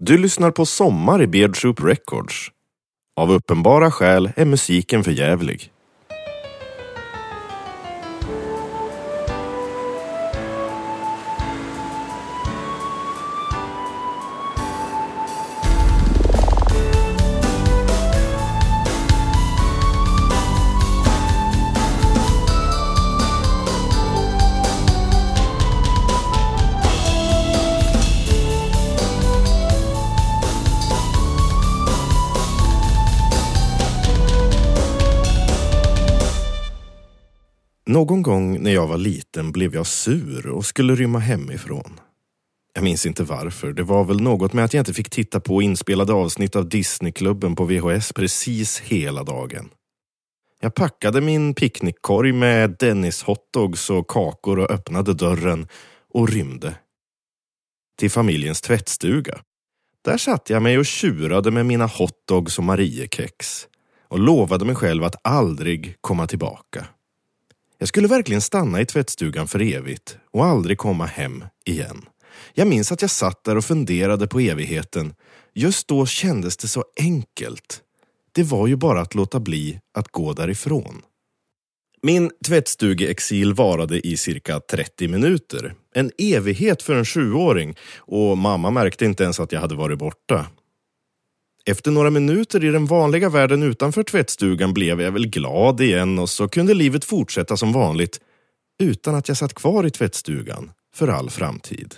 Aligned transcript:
Du 0.00 0.18
lyssnar 0.18 0.50
på 0.50 0.66
Sommar 0.66 1.22
i 1.22 1.26
Beardsoup 1.26 1.80
Records. 1.80 2.48
Av 3.16 3.32
uppenbara 3.32 3.90
skäl 3.90 4.30
är 4.36 4.44
musiken 4.44 5.04
för 5.04 5.10
jävlig. 5.10 5.72
Någon 37.98 38.22
gång 38.22 38.62
när 38.62 38.70
jag 38.70 38.86
var 38.86 38.98
liten 38.98 39.52
blev 39.52 39.74
jag 39.74 39.86
sur 39.86 40.46
och 40.46 40.66
skulle 40.66 40.94
rymma 40.94 41.18
hemifrån. 41.18 42.00
Jag 42.74 42.84
minns 42.84 43.06
inte 43.06 43.22
varför. 43.22 43.72
Det 43.72 43.82
var 43.82 44.04
väl 44.04 44.20
något 44.20 44.52
med 44.52 44.64
att 44.64 44.74
jag 44.74 44.80
inte 44.80 44.94
fick 44.94 45.10
titta 45.10 45.40
på 45.40 45.62
inspelade 45.62 46.12
avsnitt 46.12 46.56
av 46.56 46.68
Disneyklubben 46.68 47.56
på 47.56 47.64
VHS 47.64 48.12
precis 48.12 48.80
hela 48.80 49.24
dagen. 49.24 49.68
Jag 50.60 50.74
packade 50.74 51.20
min 51.20 51.54
picknickkorg 51.54 52.32
med 52.32 52.76
Dennis 52.78 53.22
hotdogs 53.22 53.90
och 53.90 54.08
kakor 54.08 54.58
och 54.58 54.70
öppnade 54.70 55.14
dörren 55.14 55.68
och 56.14 56.28
rymde. 56.28 56.74
Till 57.98 58.10
familjens 58.10 58.60
tvättstuga. 58.60 59.38
Där 60.04 60.18
satt 60.18 60.50
jag 60.50 60.62
mig 60.62 60.78
och 60.78 60.86
tjurade 60.86 61.50
med 61.50 61.66
mina 61.66 61.86
hotdogs 61.86 62.58
och 62.58 62.64
Mariekex 62.64 63.66
och 64.08 64.18
lovade 64.18 64.64
mig 64.64 64.74
själv 64.74 65.04
att 65.04 65.16
aldrig 65.26 65.96
komma 66.00 66.26
tillbaka. 66.26 66.86
Jag 67.78 67.88
skulle 67.88 68.08
verkligen 68.08 68.40
stanna 68.40 68.80
i 68.80 68.86
tvättstugan 68.86 69.48
för 69.48 69.62
evigt 69.62 70.18
och 70.30 70.44
aldrig 70.44 70.78
komma 70.78 71.06
hem 71.06 71.44
igen. 71.64 72.04
Jag 72.54 72.68
minns 72.68 72.92
att 72.92 73.02
jag 73.02 73.10
satt 73.10 73.44
där 73.44 73.56
och 73.56 73.64
funderade 73.64 74.26
på 74.26 74.40
evigheten. 74.40 75.14
Just 75.54 75.88
då 75.88 76.06
kändes 76.06 76.56
det 76.56 76.68
så 76.68 76.84
enkelt. 77.00 77.82
Det 78.32 78.42
var 78.42 78.66
ju 78.66 78.76
bara 78.76 79.00
att 79.00 79.14
låta 79.14 79.40
bli 79.40 79.80
att 79.94 80.08
gå 80.08 80.32
därifrån. 80.32 81.02
Min 82.02 82.30
tvättstugeexil 82.46 83.54
varade 83.54 84.06
i 84.06 84.16
cirka 84.16 84.60
30 84.60 85.08
minuter. 85.08 85.74
En 85.94 86.10
evighet 86.18 86.82
för 86.82 86.94
en 86.94 87.04
sjuåring 87.04 87.74
och 87.98 88.38
mamma 88.38 88.70
märkte 88.70 89.04
inte 89.04 89.22
ens 89.22 89.40
att 89.40 89.52
jag 89.52 89.60
hade 89.60 89.74
varit 89.74 89.98
borta. 89.98 90.46
Efter 91.68 91.90
några 91.90 92.10
minuter 92.10 92.64
i 92.64 92.68
den 92.68 92.86
vanliga 92.86 93.28
världen 93.28 93.62
utanför 93.62 94.02
tvättstugan 94.02 94.74
blev 94.74 95.00
jag 95.00 95.12
väl 95.12 95.26
glad 95.26 95.80
igen 95.80 96.18
och 96.18 96.30
så 96.30 96.48
kunde 96.48 96.74
livet 96.74 97.04
fortsätta 97.04 97.56
som 97.56 97.72
vanligt 97.72 98.20
utan 98.78 99.14
att 99.14 99.28
jag 99.28 99.36
satt 99.36 99.54
kvar 99.54 99.86
i 99.86 99.90
tvättstugan 99.90 100.72
för 100.94 101.08
all 101.08 101.30
framtid. 101.30 101.94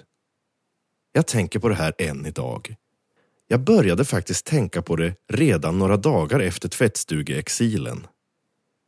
Jag 1.13 1.27
tänker 1.27 1.59
på 1.59 1.69
det 1.69 1.75
här 1.75 1.95
än 1.99 2.27
idag. 2.27 2.75
Jag 3.49 3.61
började 3.61 4.05
faktiskt 4.05 4.47
tänka 4.47 4.83
på 4.83 4.97
det 4.97 5.15
redan 5.33 5.79
några 5.79 5.97
dagar 5.97 6.41
efter 6.41 6.69
tvättstugeexilen. 6.69 8.07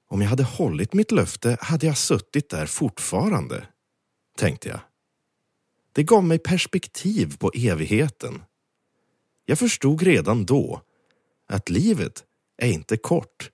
Om 0.09 0.23
jag 0.23 0.29
hade 0.29 0.45
hållit 0.45 0.95
mitt 0.95 1.11
löfte 1.11 1.57
hade 1.61 1.87
jag 1.87 1.97
suttit 1.97 2.49
där 2.49 2.67
fortfarande, 2.67 3.67
tänkte 4.39 4.69
jag. 4.69 4.81
Det 5.93 6.03
gav 6.03 6.25
mig 6.25 6.39
perspektiv 6.39 7.37
på 7.39 7.51
evigheten 7.55 8.43
jag 9.45 9.59
förstod 9.59 10.03
redan 10.03 10.45
då 10.45 10.81
att 11.49 11.69
livet 11.69 12.25
är 12.63 12.69
inte 12.69 12.97
kort. 12.97 13.51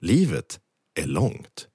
Livet 0.00 0.60
är 1.00 1.06
långt. 1.06 1.68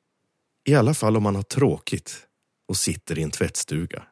I 0.66 0.76
alla 0.76 0.94
fall 0.94 1.18
om 1.18 1.24
man 1.24 1.36
har 1.36 1.44
tråkigt 1.44 2.28
och 2.68 2.78
sitter 2.78 3.20
i 3.20 3.24
en 3.24 3.32
tvättstuga. 3.32 4.04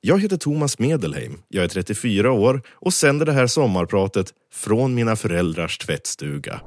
Jag 0.00 0.20
heter 0.20 0.36
Thomas 0.36 0.78
Medelheim, 0.78 1.42
jag 1.48 1.64
är 1.64 1.68
34 1.68 2.32
år 2.32 2.62
och 2.68 2.94
sänder 2.94 3.26
det 3.26 3.32
här 3.32 3.46
sommarpratet 3.46 4.34
från 4.52 4.94
mina 4.94 5.16
föräldrars 5.16 5.78
tvättstuga. 5.78 6.60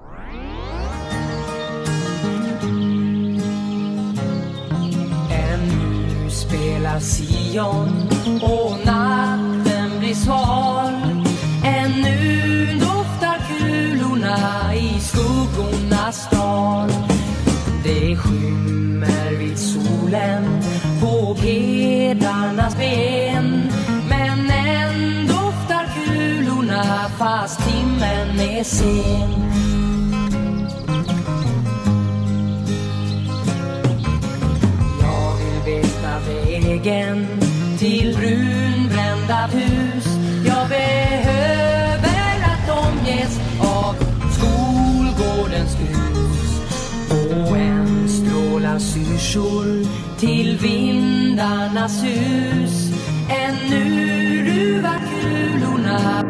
Ännu 5.32 6.30
spelar 6.30 7.00
Sion 7.00 7.90
och 8.42 8.86
natten 8.86 10.00
blir 10.00 10.14
sval 10.16 10.45
solen 20.16 20.62
på 21.02 21.36
pedarnas 21.36 22.78
ben. 22.78 23.72
Men 24.10 24.50
än 24.50 25.28
doftar 25.28 25.86
kulorna 25.96 27.10
fast 27.18 27.60
timmen 27.68 28.40
är 28.40 28.64
sen. 28.64 29.30
Jag 35.02 35.36
vill 35.38 35.74
veta 35.76 36.20
vägen 36.28 37.28
till 37.80 38.18
brunbrända 38.18 39.50
hus. 39.52 40.06
Jag 40.46 40.70
behöver 40.70 42.36
att 42.44 42.70
omges 42.70 43.40
av 43.60 43.96
skolgårdens 44.32 45.78
hus 45.80 46.62
och 47.32 47.58
en 47.58 48.10
stråla 48.10 48.80
syrsor 48.80 50.05
till 50.20 50.58
vindarnas 50.58 52.04
hus. 52.04 52.92
Ännu 53.30 54.46
ruvar 54.46 55.00
kulorna. 55.22 56.22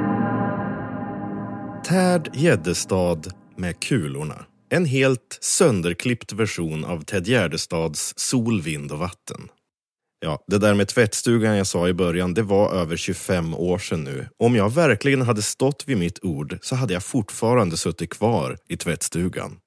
Tärd 1.85 2.29
Gäddestad 2.33 3.33
med 3.57 3.79
kulorna. 3.79 4.45
En 4.69 4.85
helt 4.85 5.37
sönderklippt 5.41 6.33
version 6.33 6.85
av 6.85 7.01
Ted 7.01 7.27
Gärdestads 7.27 8.13
Sol, 8.17 8.61
vind 8.61 8.91
och 8.91 8.99
vatten. 8.99 9.49
Ja, 10.19 10.43
det 10.47 10.57
där 10.57 10.73
med 10.73 10.87
tvättstugan 10.87 11.57
jag 11.57 11.67
sa 11.67 11.87
i 11.87 11.93
början, 11.93 12.33
det 12.33 12.41
var 12.41 12.73
över 12.73 12.97
25 12.97 13.53
år 13.53 13.77
sedan 13.77 14.03
nu. 14.03 14.27
Om 14.37 14.55
jag 14.55 14.73
verkligen 14.73 15.21
hade 15.21 15.41
stått 15.41 15.83
vid 15.87 15.97
mitt 15.97 16.23
ord 16.23 16.57
så 16.61 16.75
hade 16.75 16.93
jag 16.93 17.03
fortfarande 17.03 17.77
suttit 17.77 18.09
kvar 18.09 18.57
i 18.69 18.77
tvättstugan. 18.77 19.57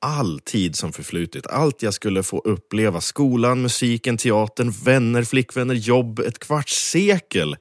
All 0.00 0.40
tid 0.40 0.76
som 0.76 0.92
förflutit, 0.92 1.46
allt 1.46 1.82
jag 1.82 1.94
skulle 1.94 2.22
få 2.22 2.38
uppleva, 2.38 3.00
skolan, 3.00 3.62
musiken, 3.62 4.16
teatern, 4.16 4.70
vänner, 4.70 5.24
flickvänner, 5.24 5.74
jobb, 5.74 6.18
ett 6.18 6.38
kvarts 6.38 6.90
sekel 6.90 7.56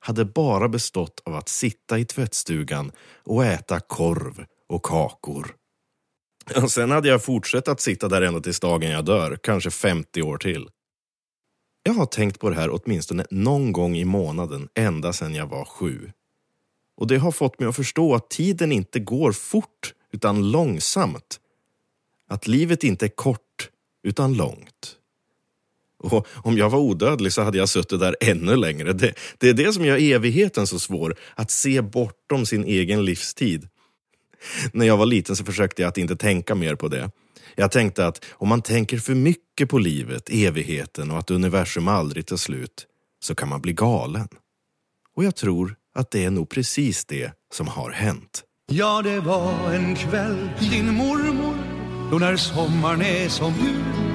hade 0.00 0.24
bara 0.24 0.68
bestått 0.68 1.22
av 1.24 1.34
att 1.34 1.48
sitta 1.48 1.98
i 1.98 2.04
tvättstugan 2.04 2.92
och 3.24 3.44
äta 3.44 3.80
korv 3.80 4.44
och 4.68 4.82
kakor. 4.82 5.54
Och 6.56 6.70
sen 6.70 6.90
hade 6.90 7.08
jag 7.08 7.24
fortsatt 7.24 7.68
att 7.68 7.80
sitta 7.80 8.08
där 8.08 8.22
ända 8.22 8.40
tills 8.40 8.60
dagen 8.60 8.90
jag 8.90 9.04
dör, 9.04 9.38
kanske 9.42 9.70
50 9.70 10.22
år 10.22 10.38
till. 10.38 10.68
Jag 11.82 11.92
har 11.92 12.06
tänkt 12.06 12.40
på 12.40 12.50
det 12.50 12.56
här 12.56 12.70
åtminstone 12.70 13.26
någon 13.30 13.72
gång 13.72 13.96
i 13.96 14.04
månaden 14.04 14.68
ända 14.74 15.12
sedan 15.12 15.34
jag 15.34 15.46
var 15.46 15.64
sju. 15.64 16.10
Och 16.96 17.06
det 17.06 17.16
har 17.16 17.32
fått 17.32 17.60
mig 17.60 17.68
att 17.68 17.76
förstå 17.76 18.14
att 18.14 18.30
tiden 18.30 18.72
inte 18.72 19.00
går 19.00 19.32
fort 19.32 19.94
utan 20.12 20.50
långsamt. 20.50 21.40
Att 22.28 22.46
livet 22.46 22.84
inte 22.84 23.06
är 23.06 23.08
kort 23.08 23.68
utan 24.02 24.34
långt. 24.34 24.94
Och 25.98 26.26
om 26.34 26.58
jag 26.58 26.70
var 26.70 26.78
odödlig 26.78 27.32
så 27.32 27.42
hade 27.42 27.58
jag 27.58 27.68
suttit 27.68 28.00
där 28.00 28.16
ännu 28.20 28.56
längre. 28.56 28.92
Det, 28.92 29.14
det 29.38 29.48
är 29.48 29.54
det 29.54 29.72
som 29.72 29.84
gör 29.84 29.96
evigheten 29.96 30.66
så 30.66 30.78
svår, 30.78 31.16
att 31.34 31.50
se 31.50 31.82
bortom 31.82 32.46
sin 32.46 32.64
egen 32.64 33.04
livstid. 33.04 33.68
När 34.72 34.86
jag 34.86 34.96
var 34.96 35.06
liten 35.06 35.36
så 35.36 35.44
försökte 35.44 35.82
jag 35.82 35.88
att 35.88 35.98
inte 35.98 36.16
tänka 36.16 36.54
mer 36.54 36.74
på 36.74 36.88
det. 36.88 37.10
Jag 37.56 37.70
tänkte 37.70 38.06
att 38.06 38.24
om 38.30 38.48
man 38.48 38.62
tänker 38.62 38.98
för 38.98 39.14
mycket 39.14 39.68
på 39.68 39.78
livet, 39.78 40.28
evigheten 40.30 41.10
och 41.10 41.18
att 41.18 41.30
universum 41.30 41.88
aldrig 41.88 42.26
tar 42.26 42.36
slut, 42.36 42.86
så 43.20 43.34
kan 43.34 43.48
man 43.48 43.60
bli 43.60 43.72
galen. 43.72 44.28
Och 45.16 45.24
jag 45.24 45.36
tror 45.36 45.76
att 45.94 46.10
det 46.10 46.24
är 46.24 46.30
nog 46.30 46.48
precis 46.48 47.04
det 47.04 47.32
som 47.52 47.68
har 47.68 47.90
hänt. 47.90 48.44
Ja, 48.70 49.02
det 49.02 49.20
var 49.20 49.74
en 49.74 49.96
kväll, 49.96 50.50
din 50.60 50.94
mormor, 50.94 51.47
då 52.10 52.18
när 52.18 52.36
sommaren 52.36 53.02
är 53.02 53.28
som 53.28 53.52
jul. 53.52 54.08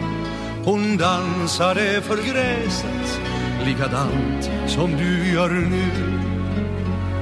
Hon 0.66 0.98
dansade 0.98 2.01
för 2.01 2.18
gräset, 2.18 3.19
likadant 3.66 4.50
som 4.68 4.92
du 4.92 5.31
gör 5.34 5.50
nu. 5.50 5.90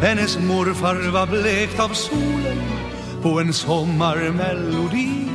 Hennes 0.02 0.40
morfar 0.40 1.12
var 1.12 1.28
blekt 1.28 1.80
av 1.80 1.90
solen 1.90 2.62
på 3.22 3.40
en 3.40 3.54
sommarmelodi. 3.54 5.28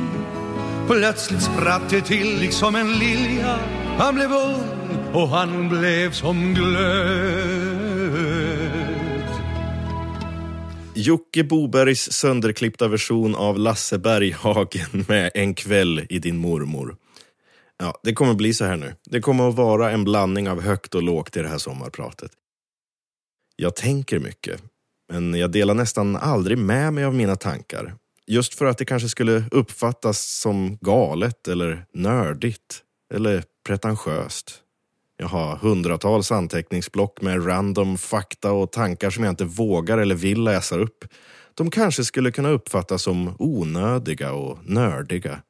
Plötsligt 0.87 1.41
spratt 1.41 1.89
det 1.89 2.01
till 2.01 2.39
liksom 2.39 2.75
en 2.75 2.93
lilja 2.93 3.59
Han 3.97 4.15
blev 4.15 4.31
ung 4.31 5.13
och 5.13 5.29
han 5.29 5.69
blev 5.69 6.11
som 6.11 6.53
glöd 6.53 7.76
Jocke 10.97 11.43
Bobergs 11.43 12.11
sönderklippta 12.11 12.87
version 12.87 13.35
av 13.35 13.59
Lasse 13.59 13.97
Berghagen 13.97 15.05
med 15.07 15.31
En 15.33 15.53
kväll 15.53 16.05
i 16.09 16.19
din 16.19 16.37
mormor. 16.37 16.95
Ja, 17.77 17.99
det 18.03 18.13
kommer 18.13 18.33
bli 18.33 18.53
så 18.53 18.65
här 18.65 18.77
nu. 18.77 18.95
Det 19.05 19.21
kommer 19.21 19.49
att 19.49 19.55
vara 19.55 19.91
en 19.91 20.03
blandning 20.03 20.49
av 20.49 20.61
högt 20.61 20.95
och 20.95 21.03
lågt 21.03 21.37
i 21.37 21.41
det 21.41 21.47
här 21.47 21.57
sommarpratet. 21.57 22.31
Jag 23.55 23.75
tänker 23.75 24.19
mycket, 24.19 24.61
men 25.13 25.33
jag 25.33 25.51
delar 25.51 25.73
nästan 25.73 26.15
aldrig 26.15 26.57
med 26.57 26.93
mig 26.93 27.05
av 27.05 27.13
mina 27.13 27.35
tankar. 27.35 27.95
Just 28.27 28.53
för 28.53 28.65
att 28.65 28.77
det 28.77 28.85
kanske 28.85 29.09
skulle 29.09 29.43
uppfattas 29.51 30.39
som 30.39 30.77
galet 30.81 31.47
eller 31.47 31.85
nördigt 31.93 32.83
eller 33.13 33.43
pretentiöst. 33.67 34.63
Jag 35.17 35.27
har 35.27 35.55
hundratals 35.55 36.31
anteckningsblock 36.31 37.21
med 37.21 37.47
random 37.47 37.97
fakta 37.97 38.51
och 38.51 38.71
tankar 38.71 39.09
som 39.09 39.23
jag 39.23 39.31
inte 39.31 39.45
vågar 39.45 39.97
eller 39.97 40.15
vill 40.15 40.43
läsa 40.43 40.75
upp. 40.75 41.05
De 41.53 41.71
kanske 41.71 42.03
skulle 42.03 42.31
kunna 42.31 42.49
uppfattas 42.49 43.03
som 43.03 43.35
onödiga 43.39 44.33
och 44.33 44.59
nördiga. 44.69 45.41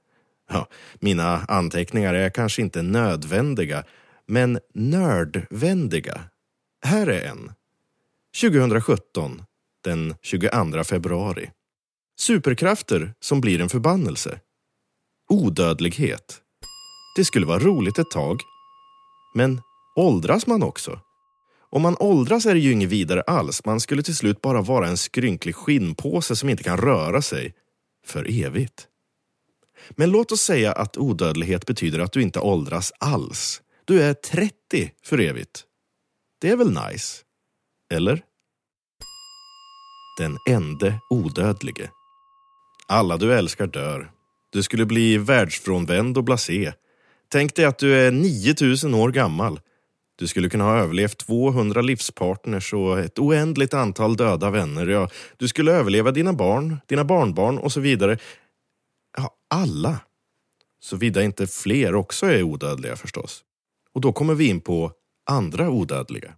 Ja, 0.50 0.68
mina 1.00 1.46
anteckningar 1.48 2.14
är 2.14 2.30
kanske 2.30 2.62
inte 2.62 2.82
nödvändiga, 2.82 3.84
men 4.26 4.60
nördvändiga. 4.74 6.22
Här 6.86 7.08
är 7.08 7.30
en. 7.30 7.52
2017, 8.42 9.44
den 9.84 10.16
22 10.22 10.84
februari. 10.84 11.52
Superkrafter 12.20 13.14
som 13.20 13.42
blir 13.42 13.62
en 13.62 13.70
förbannelse. 13.70 14.40
Odödlighet. 15.30 16.42
Det 17.16 17.26
skulle 17.26 17.46
vara 17.46 17.60
roligt 17.60 18.00
ett 18.00 18.12
tag. 18.12 18.42
Men 19.38 19.62
åldras 19.96 20.48
man 20.48 20.64
också? 20.64 21.00
Om 21.70 21.82
man 21.82 21.98
åldras 22.00 22.46
är 22.46 22.54
det 22.54 22.60
ju 22.60 22.72
inget 22.72 22.90
vidare 22.90 23.22
alls. 23.22 23.66
Man 23.66 23.80
skulle 23.80 24.04
till 24.04 24.16
slut 24.16 24.42
bara 24.42 24.62
vara 24.62 24.88
en 24.88 24.98
skrynklig 24.98 25.56
skinnpåse 25.56 26.36
som 26.36 26.50
inte 26.50 26.64
kan 26.64 26.78
röra 26.78 27.22
sig. 27.22 27.54
För 28.06 28.44
evigt. 28.46 28.88
Men 29.90 30.12
låt 30.12 30.32
oss 30.32 30.42
säga 30.42 30.72
att 30.74 30.98
odödlighet 30.98 31.66
betyder 31.66 32.00
att 32.00 32.12
du 32.12 32.22
inte 32.22 32.40
åldras 32.40 32.92
alls. 33.00 33.62
Du 33.86 34.02
är 34.02 34.14
30 34.14 34.92
för 35.04 35.20
evigt. 35.20 35.64
Det 36.42 36.50
är 36.50 36.56
väl 36.56 36.80
nice? 36.90 37.24
Eller? 37.94 38.22
Den 40.20 40.38
ende 40.50 41.00
odödlige. 41.10 41.90
Alla 42.88 43.18
du 43.18 43.34
älskar 43.34 43.68
dör. 43.68 44.12
Du 44.52 44.64
skulle 44.64 44.86
bli 44.86 45.18
världsfrånvänd 45.18 46.18
och 46.18 46.24
blasé. 46.24 46.74
Tänk 47.30 47.56
dig 47.56 47.66
att 47.66 47.80
du 47.80 47.96
är 47.96 48.12
9000 48.12 48.94
år 48.94 49.12
gammal. 49.12 49.60
Du 50.20 50.28
skulle 50.28 50.50
kunna 50.50 50.64
ha 50.64 50.78
överlevt 50.78 51.18
200 51.18 51.82
livspartners 51.82 52.74
och 52.74 53.00
ett 53.00 53.20
oändligt 53.20 53.74
antal 53.74 54.16
döda 54.16 54.50
vänner. 54.50 54.88
Ja, 54.88 55.10
du 55.38 55.48
skulle 55.48 55.72
överleva 55.72 56.12
dina 56.12 56.34
barn, 56.34 56.78
dina 56.88 57.06
barnbarn 57.06 57.58
och 57.58 57.72
så 57.72 57.80
vidare. 57.80 58.18
Ja, 59.18 59.30
alla. 59.50 60.00
Såvida 60.80 61.24
inte 61.24 61.48
fler 61.48 61.96
också 61.96 62.26
är 62.26 62.44
odödliga 62.44 62.96
förstås. 62.96 63.42
Och 63.94 64.02
då 64.02 64.14
kommer 64.14 64.34
vi 64.34 64.48
in 64.48 64.62
på 64.62 64.92
andra 65.30 65.70
odödliga. 65.70 66.34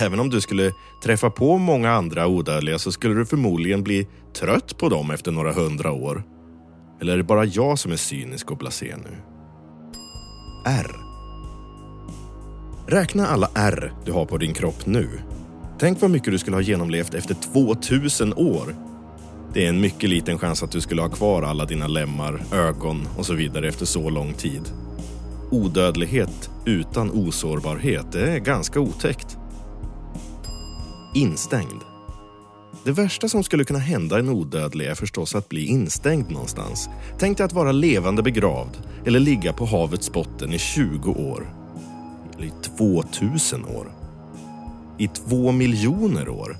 Även 0.00 0.20
om 0.20 0.30
du 0.30 0.40
skulle 0.40 0.72
träffa 1.04 1.30
på 1.30 1.58
många 1.58 1.90
andra 1.90 2.26
odödliga 2.26 2.78
så 2.78 2.92
skulle 2.92 3.14
du 3.14 3.26
förmodligen 3.26 3.84
bli 3.84 4.08
trött 4.34 4.78
på 4.78 4.88
dem 4.88 5.10
efter 5.10 5.32
några 5.32 5.52
hundra 5.52 5.92
år. 5.92 6.22
Eller 7.00 7.12
är 7.12 7.16
det 7.16 7.24
bara 7.24 7.44
jag 7.44 7.78
som 7.78 7.92
är 7.92 7.96
cynisk 7.96 8.50
och 8.50 8.56
blasé 8.56 8.96
nu? 8.96 9.27
R. 10.68 10.96
Räkna 12.86 13.26
alla 13.26 13.50
R 13.54 13.92
du 14.04 14.12
har 14.12 14.26
på 14.26 14.38
din 14.38 14.54
kropp 14.54 14.86
nu. 14.86 15.08
Tänk 15.78 16.00
vad 16.00 16.10
mycket 16.10 16.32
du 16.32 16.38
skulle 16.38 16.56
ha 16.56 16.60
genomlevt 16.60 17.14
efter 17.14 17.34
2000 17.34 18.34
år. 18.34 18.76
Det 19.54 19.64
är 19.64 19.68
en 19.68 19.80
mycket 19.80 20.10
liten 20.10 20.38
chans 20.38 20.62
att 20.62 20.70
du 20.70 20.80
skulle 20.80 21.02
ha 21.02 21.08
kvar 21.08 21.42
alla 21.42 21.64
dina 21.64 21.86
lemmar, 21.86 22.42
ögon 22.52 23.08
och 23.18 23.26
så 23.26 23.34
vidare 23.34 23.68
efter 23.68 23.86
så 23.86 24.10
lång 24.10 24.32
tid. 24.32 24.62
Odödlighet 25.50 26.50
utan 26.66 27.10
osårbarhet, 27.10 28.12
det 28.12 28.32
är 28.32 28.38
ganska 28.38 28.80
otäckt. 28.80 29.36
Instängd. 31.14 31.87
Det 32.84 32.92
värsta 32.92 33.28
som 33.28 33.44
skulle 33.44 33.64
kunna 33.64 33.78
hända 33.78 34.18
en 34.18 34.28
odödlig 34.28 34.86
är 34.86 34.94
förstås 34.94 35.34
att 35.34 35.48
bli 35.48 35.66
instängd 35.66 36.30
någonstans. 36.30 36.88
Tänk 37.18 37.38
dig 37.38 37.44
att 37.44 37.52
vara 37.52 37.72
levande 37.72 38.22
begravd 38.22 38.76
eller 39.06 39.20
ligga 39.20 39.52
på 39.52 39.66
havets 39.66 40.12
botten 40.12 40.52
i 40.52 40.58
20 40.58 41.10
år. 41.10 41.54
Eller 42.36 42.46
i 42.46 42.52
2000 42.76 43.64
år. 43.64 43.92
I 44.98 45.08
två 45.08 45.52
miljoner 45.52 46.28
år. 46.28 46.56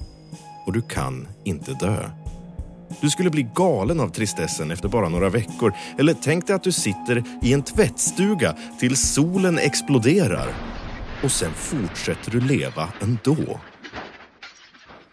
Och 0.67 0.73
du 0.73 0.83
kan 0.83 1.29
inte 1.45 1.73
dö. 1.73 2.11
Du 3.01 3.11
skulle 3.11 3.31
bli 3.31 3.49
galen 3.55 4.01
av 4.01 4.09
tristessen 4.09 4.71
efter 4.71 4.89
bara 4.89 5.09
några 5.09 5.29
veckor. 5.31 5.75
Eller 5.99 6.15
tänk 6.23 6.47
dig 6.47 6.57
att 6.57 6.65
du 6.65 6.73
sitter 6.73 7.25
i 7.43 7.53
en 7.53 7.63
tvättstuga 7.63 8.57
tills 8.81 9.01
solen 9.15 9.59
exploderar. 9.59 10.55
Och 11.25 11.33
sen 11.33 11.53
fortsätter 11.55 12.31
du 12.31 12.41
leva 12.41 12.89
ändå. 13.01 13.61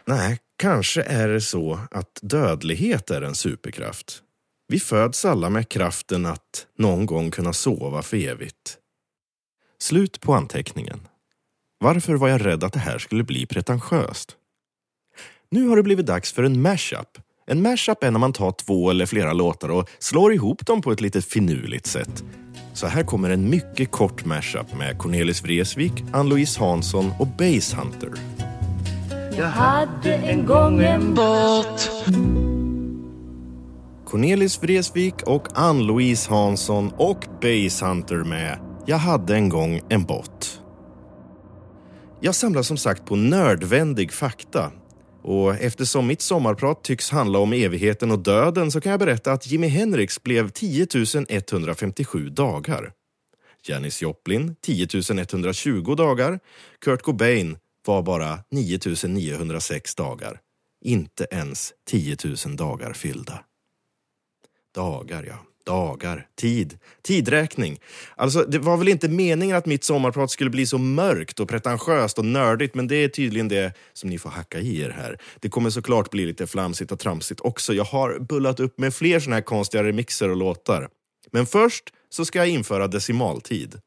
Nej, 0.08 0.38
kanske 0.58 1.02
är 1.02 1.28
det 1.28 1.42
så 1.42 1.80
att 1.92 2.20
dödlighet 2.22 3.12
är 3.12 3.22
en 3.22 3.36
superkraft. 3.36 4.22
Vi 4.68 4.80
föds 4.80 5.26
alla 5.26 5.50
med 5.50 5.70
kraften 5.70 6.26
att 6.26 6.68
någon 6.78 7.06
gång 7.06 7.32
kunna 7.32 7.54
sova 7.54 8.02
för 8.02 8.18
evigt. 8.18 8.78
Slut 9.80 10.22
på 10.22 10.34
anteckningen. 10.34 11.00
Varför 11.80 12.14
var 12.14 12.28
jag 12.30 12.46
rädd 12.46 12.64
att 12.64 12.74
det 12.74 12.80
här 12.80 12.98
skulle 12.98 13.24
bli 13.24 13.46
pretentiöst? 13.46 14.36
Nu 15.52 15.68
har 15.68 15.76
det 15.76 15.84
blivit 15.84 16.06
dags 16.06 16.34
för 16.34 16.44
en 16.44 16.62
mashup. 16.62 17.18
En 17.48 17.62
mashup 17.62 18.04
är 18.04 18.12
när 18.12 18.20
man 18.20 18.34
tar 18.34 18.52
två 18.52 18.90
eller 18.90 19.06
flera 19.06 19.34
låtar 19.34 19.70
och 19.70 19.90
slår 20.00 20.34
ihop 20.34 20.66
dem 20.66 20.82
på 20.82 20.92
ett 20.92 21.02
lite 21.02 21.22
finurligt 21.22 21.86
sätt. 21.86 22.24
Så 22.74 22.88
här 22.88 23.04
kommer 23.04 23.30
en 23.30 23.50
mycket 23.50 23.92
kort 23.92 24.26
mashup 24.26 24.74
med 24.78 24.98
Cornelis 24.98 25.44
Vreeswijk, 25.44 26.04
Ann-Louise 26.14 26.60
Hansson 26.60 27.12
och 27.20 27.28
Basshunter. 27.28 28.35
Jag 29.38 29.46
hade 29.46 30.14
en 30.14 30.46
gång 30.46 30.84
en 30.84 31.14
båt 31.14 31.92
Cornelis 34.06 34.64
Vreeswijk 34.64 35.24
och 35.24 35.48
Ann-Louise 35.56 36.30
Hansson 36.30 36.92
och 36.98 37.26
Basshunter 37.42 38.24
med 38.24 38.60
Jag 38.86 38.98
hade 38.98 39.36
en 39.36 39.50
gång 39.50 39.82
en 39.90 40.04
bot. 40.04 40.62
Jag 42.20 42.36
samlar 42.36 42.62
som 42.62 42.78
sagt 42.78 43.06
på 43.06 43.16
nördvändig 43.16 44.12
fakta. 44.12 44.72
Och 45.24 45.56
eftersom 45.56 46.08
mitt 46.08 46.22
sommarprat 46.22 46.84
tycks 46.84 47.12
handla 47.12 47.40
om 47.40 47.54
evigheten 47.54 48.12
och 48.12 48.20
döden 48.20 48.72
så 48.72 48.82
kan 48.82 48.90
jag 48.90 49.00
berätta 49.00 49.32
att 49.32 49.48
Jimi 49.48 49.68
Hendrix 49.68 50.24
blev 50.24 50.50
10 50.50 50.88
157 51.30 52.30
dagar. 52.30 52.92
Janis 53.68 54.02
Joplin 54.02 54.56
10 54.62 54.88
120 55.18 55.96
dagar. 55.96 56.40
Kurt 56.82 57.02
Cobain 57.02 57.58
var 57.88 58.02
bara 58.02 58.40
9 58.52 58.80
906 59.08 59.96
dagar. 59.96 60.40
Inte 60.82 61.28
ens 61.32 61.74
10 61.88 62.18
000 62.46 62.56
dagar 62.56 62.94
fyllda. 62.94 63.44
Dagar, 64.76 65.24
ja. 65.24 65.38
Dagar. 65.66 66.28
Tid. 66.36 66.78
Tidräkning. 67.02 67.80
Alltså, 68.16 68.44
det 68.44 68.60
var 68.60 68.78
väl 68.78 68.88
inte 68.88 69.10
meningen 69.10 69.58
att 69.58 69.66
mitt 69.66 69.84
sommarprat 69.84 70.32
skulle 70.32 70.50
bli 70.50 70.66
så 70.66 70.78
mörkt 70.78 71.40
och 71.40 71.50
pretentiöst 71.50 72.20
och 72.20 72.26
nördigt, 72.26 72.76
men 72.76 72.88
det 72.88 72.96
är 72.96 73.08
tydligen 73.08 73.48
det 73.48 73.74
som 73.94 74.10
ni 74.10 74.18
får 74.18 74.30
hacka 74.30 74.60
i 74.60 74.82
er 74.82 74.90
här. 74.90 75.20
Det 75.40 75.50
kommer 75.50 75.70
såklart 75.70 76.12
bli 76.12 76.26
lite 76.26 76.48
flamsigt 76.48 76.92
och 76.92 77.00
tramsigt 77.00 77.42
också. 77.42 77.74
Jag 77.74 77.84
har 77.84 78.20
bullat 78.20 78.60
upp 78.60 78.80
med 78.80 78.94
fler 78.94 79.20
såna 79.20 79.36
här 79.36 79.42
konstiga 79.42 79.84
remixer 79.84 80.30
och 80.30 80.38
låtar. 80.38 80.90
Men 81.32 81.46
först 81.46 81.84
så 82.10 82.26
ska 82.26 82.40
jag 82.40 82.48
införa 82.48 82.88
decimaltid. 82.88 83.80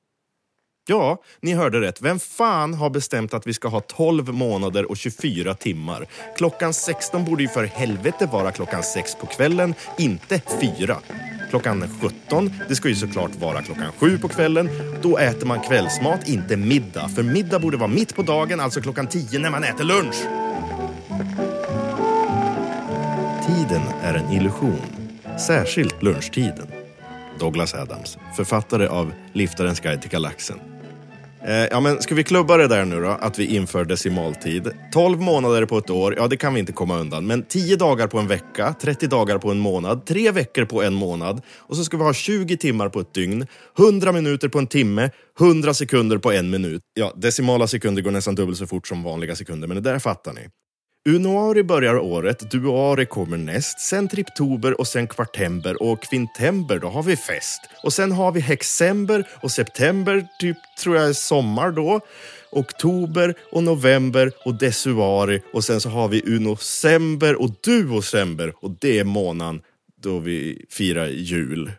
Ja, 0.90 1.23
ni 1.40 1.54
hörde 1.54 1.80
rätt. 1.80 2.02
Vem 2.02 2.18
fan 2.18 2.75
har 2.75 2.90
bestämt 2.90 3.35
att 3.35 3.47
vi 3.47 3.54
ska 3.54 3.68
ha 3.68 3.80
12 3.80 4.28
månader 4.28 4.90
och 4.90 4.97
24 4.97 5.54
timmar? 5.54 6.07
Klockan 6.37 6.75
16 6.75 7.25
borde 7.25 7.42
ju 7.42 7.49
för 7.49 7.64
helvete 7.64 8.28
vara 8.33 8.52
klockan 8.52 8.83
6 8.83 9.14
på 9.14 9.26
kvällen, 9.26 9.75
inte 9.99 10.40
4. 10.61 10.97
Klockan 11.50 11.85
17, 12.00 12.52
det 12.68 12.75
ska 12.75 12.88
ju 12.88 12.95
såklart 12.95 13.35
vara 13.40 13.62
klockan 13.62 13.92
7 13.99 14.18
på 14.18 14.28
kvällen. 14.28 14.71
Då 15.02 15.18
äter 15.18 15.47
man 15.47 15.61
kvällsmat, 15.61 16.28
inte 16.28 16.57
middag. 16.57 17.09
För 17.09 17.23
middag 17.23 17.59
borde 17.59 17.76
vara 17.76 17.88
mitt 17.88 18.14
på 18.14 18.23
dagen, 18.23 18.61
alltså 18.61 18.80
klockan 18.80 19.07
10 19.07 19.38
när 19.38 19.50
man 19.50 19.64
äter 19.64 19.85
lunch. 19.85 20.16
Tiden 23.47 23.83
är 24.02 24.14
en 24.14 24.33
illusion. 24.33 24.83
Särskilt 25.47 26.02
lunchtiden. 26.02 26.66
Douglas 27.38 27.75
Adams, 27.75 28.18
författare 28.37 28.87
av 28.87 29.12
Liftarens 29.33 29.80
guide 29.80 30.02
till 30.02 30.11
galaxen. 30.11 30.77
Eh, 31.45 31.66
ja, 31.71 31.80
men 31.80 32.02
ska 32.02 32.14
vi 32.14 32.25
klubba 32.25 32.57
det 32.57 32.68
där 32.68 32.85
nu 32.85 33.00
då, 33.00 33.09
att 33.09 33.38
vi 33.38 33.47
inför 33.47 33.85
decimaltid? 33.85 34.71
12 34.92 35.21
månader 35.21 35.66
på 35.66 35.78
ett 35.78 35.90
år, 35.90 36.14
ja 36.16 36.28
det 36.28 36.37
kan 36.37 36.54
vi 36.54 36.61
inte 36.61 36.73
komma 36.73 36.99
undan. 36.99 37.26
Men 37.26 37.42
10 37.42 37.76
dagar 37.76 38.07
på 38.07 38.18
en 38.18 38.26
vecka, 38.26 38.75
30 38.80 39.07
dagar 39.07 39.38
på 39.38 39.50
en 39.50 39.59
månad, 39.59 40.07
3 40.07 40.30
veckor 40.30 40.64
på 40.64 40.83
en 40.83 40.95
månad. 40.95 41.42
Och 41.57 41.76
så 41.76 41.85
ska 41.85 41.97
vi 41.97 42.02
ha 42.02 42.12
20 42.12 42.57
timmar 42.57 42.88
på 42.88 43.00
ett 43.00 43.14
dygn, 43.14 43.47
100 43.78 44.12
minuter 44.12 44.49
på 44.49 44.59
en 44.59 44.66
timme, 44.66 45.11
100 45.40 45.75
sekunder 45.75 46.18
på 46.18 46.33
en 46.33 46.50
minut. 46.50 46.83
Ja, 46.95 47.12
decimala 47.16 47.66
sekunder 47.66 48.02
går 48.02 48.11
nästan 48.11 48.35
dubbelt 48.35 48.59
så 48.59 48.66
fort 48.66 48.87
som 48.87 49.02
vanliga 49.02 49.37
sekunder, 49.37 49.68
men 49.68 49.83
det 49.83 49.90
där 49.90 49.99
fattar 49.99 50.33
ni. 50.33 50.40
Unuari 51.07 51.62
börjar 51.62 51.95
året, 51.95 52.50
duari 52.50 53.07
kommer 53.07 53.37
näst, 53.37 53.81
sen 53.81 54.09
triptober 54.09 54.81
och 54.81 54.87
sen 54.87 55.07
kvartember 55.07 55.83
och 55.83 56.02
kvintember, 56.02 56.78
då 56.78 56.88
har 56.88 57.02
vi 57.02 57.17
fest. 57.17 57.61
Och 57.83 57.93
sen 57.93 58.12
har 58.12 58.33
vi 58.33 58.40
hexember 58.40 59.28
och 59.43 59.50
september, 59.50 60.26
typ 60.40 60.57
tror 60.83 60.97
jag 60.97 61.09
är 61.09 61.12
sommar 61.12 61.71
då. 61.71 62.00
Oktober 62.50 63.35
och 63.52 63.62
november 63.62 64.33
och 64.45 64.55
desuari 64.55 65.43
och 65.52 65.64
sen 65.64 65.81
så 65.81 65.88
har 65.88 66.09
vi 66.09 66.23
unosember 66.26 67.35
och 67.40 67.50
duosember 67.64 68.52
och 68.64 68.71
det 68.81 68.99
är 68.99 69.05
månaden 69.05 69.62
då 70.02 70.19
vi 70.19 70.67
firar 70.71 71.07
jul. 71.07 71.73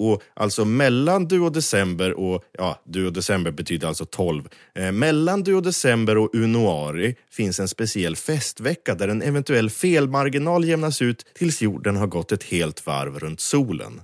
Och 0.00 0.22
alltså 0.34 0.64
mellan 0.64 1.28
du 1.28 1.40
och, 1.40 1.52
december 1.52 2.12
och... 2.12 2.44
ja, 2.52 2.82
du 2.84 3.06
och 3.06 3.12
december 3.12 3.50
betyder 3.50 3.88
alltså 3.88 4.04
12. 4.04 4.48
Eh, 4.74 4.92
mellan 4.92 5.42
du 5.42 5.54
och 5.54 6.34
unoari 6.34 7.16
finns 7.30 7.60
en 7.60 7.68
speciell 7.68 8.16
festvecka 8.16 8.94
där 8.94 9.08
en 9.08 9.22
eventuell 9.22 9.70
felmarginal 9.70 10.64
jämnas 10.64 11.02
ut 11.02 11.26
tills 11.34 11.62
jorden 11.62 11.96
har 11.96 12.06
gått 12.06 12.32
ett 12.32 12.42
helt 12.42 12.86
varv 12.86 13.18
runt 13.18 13.40
solen. 13.40 14.00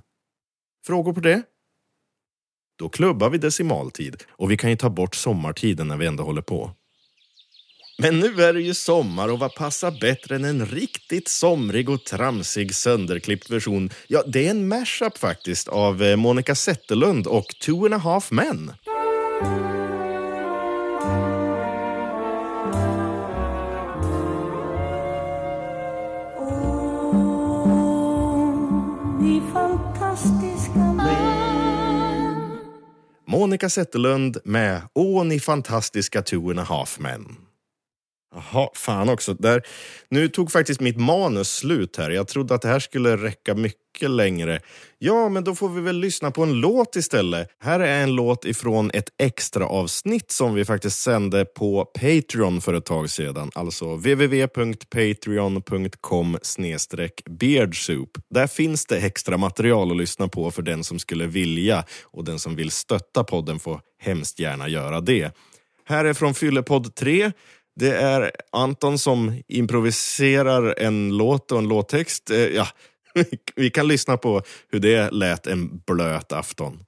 Frågor 0.87 1.13
på 1.13 1.19
det? 1.19 1.41
Då 2.79 2.89
klubbar 2.89 3.29
vi 3.29 3.37
decimaltid 3.37 4.23
och 4.29 4.51
vi 4.51 4.57
kan 4.57 4.69
ju 4.69 4.75
ta 4.75 4.89
bort 4.89 5.15
sommartiden 5.15 5.87
när 5.87 5.97
vi 5.97 6.05
ändå 6.05 6.23
håller 6.23 6.41
på. 6.41 6.71
Men 7.99 8.19
nu 8.19 8.43
är 8.43 8.53
det 8.53 8.61
ju 8.61 8.73
sommar 8.73 9.27
och 9.27 9.39
vad 9.39 9.55
passar 9.55 9.91
bättre 10.01 10.35
än 10.35 10.45
en 10.45 10.65
riktigt 10.65 11.27
somrig 11.27 11.89
och 11.89 12.03
tramsig 12.03 12.75
sönderklippt 12.75 13.49
version? 13.49 13.89
Ja, 14.07 14.23
det 14.27 14.47
är 14.47 14.51
en 14.51 14.67
mashup 14.67 15.17
faktiskt 15.17 15.67
av 15.67 16.03
eh, 16.03 16.15
Monica 16.15 16.55
Zetterlund 16.55 17.27
och 17.27 17.45
Two 17.59 17.85
and 17.85 17.93
a 17.93 17.97
half 17.97 18.31
men. 18.31 18.71
Monica 33.25 33.69
Zetterlund 33.69 34.37
med 34.43 34.81
Åh, 34.93 35.25
ni 35.25 35.39
fantastiska 35.39 36.21
Two 36.21 36.49
and 36.49 36.59
a 36.59 36.63
half 36.63 36.99
men. 36.99 37.46
Jaha, 38.35 38.69
fan 38.73 39.09
också. 39.09 39.33
Där, 39.33 39.63
nu 40.09 40.27
tog 40.27 40.51
faktiskt 40.51 40.79
mitt 40.79 40.97
manus 40.97 41.51
slut 41.51 41.97
här. 41.97 42.09
Jag 42.09 42.27
trodde 42.27 42.55
att 42.55 42.61
det 42.61 42.67
här 42.67 42.79
skulle 42.79 43.17
räcka 43.17 43.55
mycket 43.55 44.09
längre. 44.09 44.59
Ja, 44.97 45.29
men 45.29 45.43
då 45.43 45.55
får 45.55 45.69
vi 45.69 45.81
väl 45.81 45.99
lyssna 45.99 46.31
på 46.31 46.43
en 46.43 46.53
låt 46.53 46.95
istället. 46.95 47.49
Här 47.59 47.79
är 47.79 48.03
en 48.03 48.15
låt 48.15 48.45
ifrån 48.45 48.91
ett 48.93 49.09
extra 49.17 49.65
avsnitt 49.65 50.31
som 50.31 50.53
vi 50.53 50.65
faktiskt 50.65 50.99
sände 50.99 51.45
på 51.45 51.85
Patreon 51.85 52.61
för 52.61 52.73
ett 52.73 52.85
tag 52.85 53.09
sedan. 53.09 53.51
Alltså 53.55 53.95
www.patreon.com 53.95 56.37
beardsoup. 57.29 58.09
Där 58.29 58.47
finns 58.47 58.85
det 58.85 58.97
extra 58.97 59.37
material 59.37 59.91
att 59.91 59.97
lyssna 59.97 60.27
på 60.27 60.51
för 60.51 60.61
den 60.61 60.83
som 60.83 60.99
skulle 60.99 61.27
vilja 61.27 61.85
och 62.03 62.23
den 62.23 62.39
som 62.39 62.55
vill 62.55 62.71
stötta 62.71 63.23
podden 63.23 63.59
får 63.59 63.81
hemskt 63.99 64.39
gärna 64.39 64.69
göra 64.69 65.01
det. 65.01 65.31
Här 65.89 66.05
är 66.05 66.13
från 66.13 66.33
Fyllepodd 66.33 66.95
3. 66.95 67.31
Det 67.79 67.91
är 67.95 68.31
Anton 68.51 68.97
som 68.97 69.41
improviserar 69.47 70.75
en 70.77 71.17
låt 71.17 71.51
och 71.51 71.57
en 71.57 71.67
låttext. 71.67 72.31
Eh, 72.31 72.37
Ja, 72.37 72.67
vi 73.55 73.69
kan 73.69 73.87
lyssna 73.87 74.17
på 74.17 74.41
hur 74.71 74.79
det 74.79 75.11
lät 75.11 75.47
en 75.47 75.81
blöt 75.87 76.31
afton. 76.31 76.79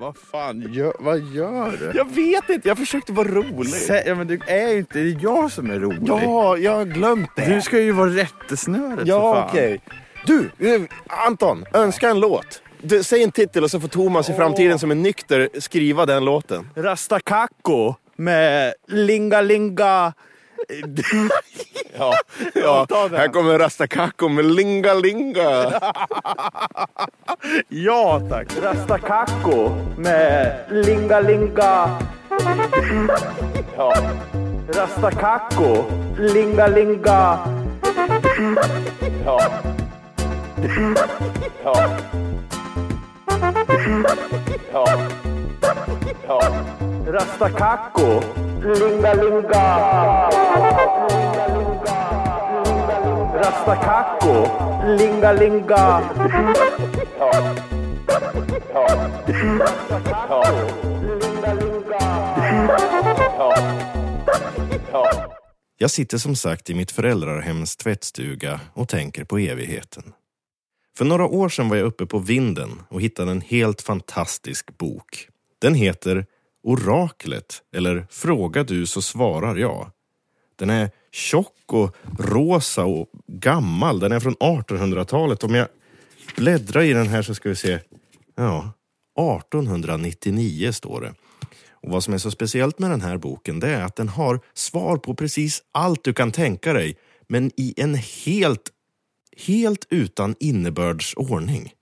Vad 0.00 0.16
fan, 0.16 0.72
gör, 0.72 0.92
vad 0.98 1.18
gör 1.18 1.76
du? 1.80 1.98
Jag 1.98 2.14
vet 2.14 2.50
inte, 2.50 2.68
jag 2.68 2.78
försökte 2.78 3.12
vara 3.12 3.28
rolig. 3.28 3.72
Sä, 3.72 4.02
ja, 4.06 4.14
men 4.14 4.26
du 4.26 4.40
är 4.46 4.68
ju 4.68 4.78
inte, 4.78 4.98
det 4.98 5.10
är 5.10 5.18
jag 5.20 5.52
som 5.52 5.70
är 5.70 5.80
rolig. 5.80 6.02
Ja, 6.06 6.56
jag 6.56 6.72
har 6.72 6.84
glömt 6.84 7.30
det. 7.36 7.54
Du 7.54 7.62
ska 7.62 7.80
ju 7.80 7.92
vara 7.92 8.10
rättesnöret 8.10 9.06
ja, 9.08 9.48
okej. 9.48 9.80
Du, 10.26 10.50
eh, 10.58 10.82
Anton, 11.06 11.64
önska 11.72 12.10
en 12.10 12.20
låt. 12.20 12.62
Du, 12.82 13.02
säg 13.02 13.22
en 13.22 13.32
titel 13.32 13.64
och 13.64 13.70
så 13.70 13.80
får 13.80 13.88
Thomas 13.88 14.30
i 14.30 14.32
framtiden 14.34 14.78
som 14.78 14.90
är 14.90 14.94
nykter 14.94 15.48
skriva 15.58 16.06
den 16.06 16.24
låten. 16.24 16.68
Rastakako 16.74 17.94
med 18.16 18.74
Linga 18.86 19.40
Linga. 19.40 20.12
Ja, 21.98 22.14
ja 22.54 22.86
här 23.12 23.28
kommer 23.28 23.58
Rastakako 23.58 24.28
med 24.28 24.44
Linga 24.44 24.94
Linga. 24.94 25.80
Ja 27.68 28.20
tack. 28.30 28.48
Rastakako 28.62 29.70
med 29.96 30.54
Linga 30.70 31.20
Linga. 31.20 31.98
Ja. 33.76 33.94
Rastakako, 34.68 35.84
Linga 36.18 36.66
Linga. 36.66 37.38
Ja. 39.24 39.40
Ja. 41.64 41.98
Ja. 44.72 44.86
Ja. 46.26 46.40
Rastakako, 47.06 48.22
Linga 48.62 49.14
Linga. 49.14 50.30
Rasta 53.36 53.76
Kakko. 53.76 54.34
Linga. 54.98 55.32
Ja. 57.18 57.54
Ja. 58.72 59.10
Linga 59.26 59.66
Ja. 63.38 63.54
Ja. 64.92 65.12
Jag 65.78 65.90
sitter 65.90 66.18
som 66.18 66.36
sagt 66.36 66.70
i 66.70 66.74
mitt 66.74 66.90
föräldrahems 66.90 67.76
tvättstuga 67.76 68.60
och 68.74 68.88
tänker 68.88 69.24
på 69.24 69.38
evigheten. 69.38 70.12
För 70.98 71.04
några 71.04 71.26
år 71.26 71.48
sedan 71.48 71.68
var 71.68 71.76
jag 71.76 71.86
uppe 71.86 72.06
på 72.06 72.18
vinden 72.18 72.82
och 72.88 73.00
hittade 73.00 73.30
en 73.30 73.40
helt 73.40 73.82
fantastisk 73.82 74.78
bok. 74.78 75.28
Den 75.58 75.74
heter 75.74 76.26
Oraklet, 76.62 77.62
eller 77.76 78.06
Fråga 78.10 78.64
du 78.64 78.86
så 78.86 79.02
svarar 79.02 79.56
jag. 79.56 79.90
Den 80.56 80.70
är 80.70 80.90
tjock 81.12 81.72
och 81.72 81.96
rosa 82.18 82.84
och 82.84 83.10
gammal. 83.26 84.00
Den 84.00 84.12
är 84.12 84.20
från 84.20 84.36
1800-talet. 84.36 85.44
Om 85.44 85.54
jag 85.54 85.68
bläddrar 86.36 86.82
i 86.82 86.92
den 86.92 87.06
här 87.06 87.22
så 87.22 87.34
ska 87.34 87.48
vi 87.48 87.56
se. 87.56 87.78
Ja, 88.34 88.72
1899 89.18 90.72
står 90.72 91.00
det. 91.00 91.14
Och 91.70 91.90
vad 91.90 92.04
som 92.04 92.14
är 92.14 92.18
så 92.18 92.30
speciellt 92.30 92.78
med 92.78 92.90
den 92.90 93.00
här 93.00 93.16
boken 93.16 93.60
det 93.60 93.68
är 93.68 93.82
att 93.82 93.96
den 93.96 94.08
har 94.08 94.40
svar 94.54 94.96
på 94.96 95.14
precis 95.14 95.62
allt 95.72 96.04
du 96.04 96.12
kan 96.12 96.32
tänka 96.32 96.72
dig. 96.72 96.96
Men 97.28 97.50
i 97.56 97.74
en 97.76 97.94
helt, 97.94 98.70
helt 99.46 99.86
utan 99.90 100.34
innebördsordning. 100.40 101.72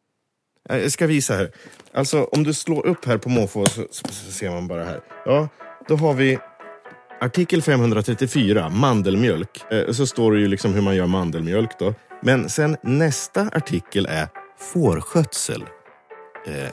Eh, 0.70 0.78
jag 0.78 0.92
ska 0.92 1.06
visa 1.06 1.34
här. 1.34 1.50
Alltså 1.94 2.24
om 2.24 2.44
du 2.44 2.54
slår 2.54 2.86
upp 2.86 3.04
här 3.04 3.18
på 3.18 3.28
måfå 3.28 3.66
så, 3.66 3.86
så, 3.90 4.08
så 4.08 4.32
ser 4.32 4.50
man 4.50 4.68
bara 4.68 4.84
här. 4.84 5.00
Ja, 5.24 5.48
då 5.88 5.96
har 5.96 6.14
vi 6.14 6.38
artikel 7.20 7.62
534, 7.62 8.68
mandelmjölk. 8.68 9.72
Eh, 9.72 9.92
så 9.92 10.06
står 10.06 10.32
det 10.32 10.40
ju 10.40 10.48
liksom 10.48 10.74
hur 10.74 10.82
man 10.82 10.96
gör 10.96 11.06
mandelmjölk 11.06 11.78
då. 11.78 11.94
Men 12.22 12.48
sen 12.48 12.76
nästa 12.82 13.40
artikel 13.52 14.06
är 14.06 14.28
fårskötsel. 14.58 15.64
Eh, 16.46 16.70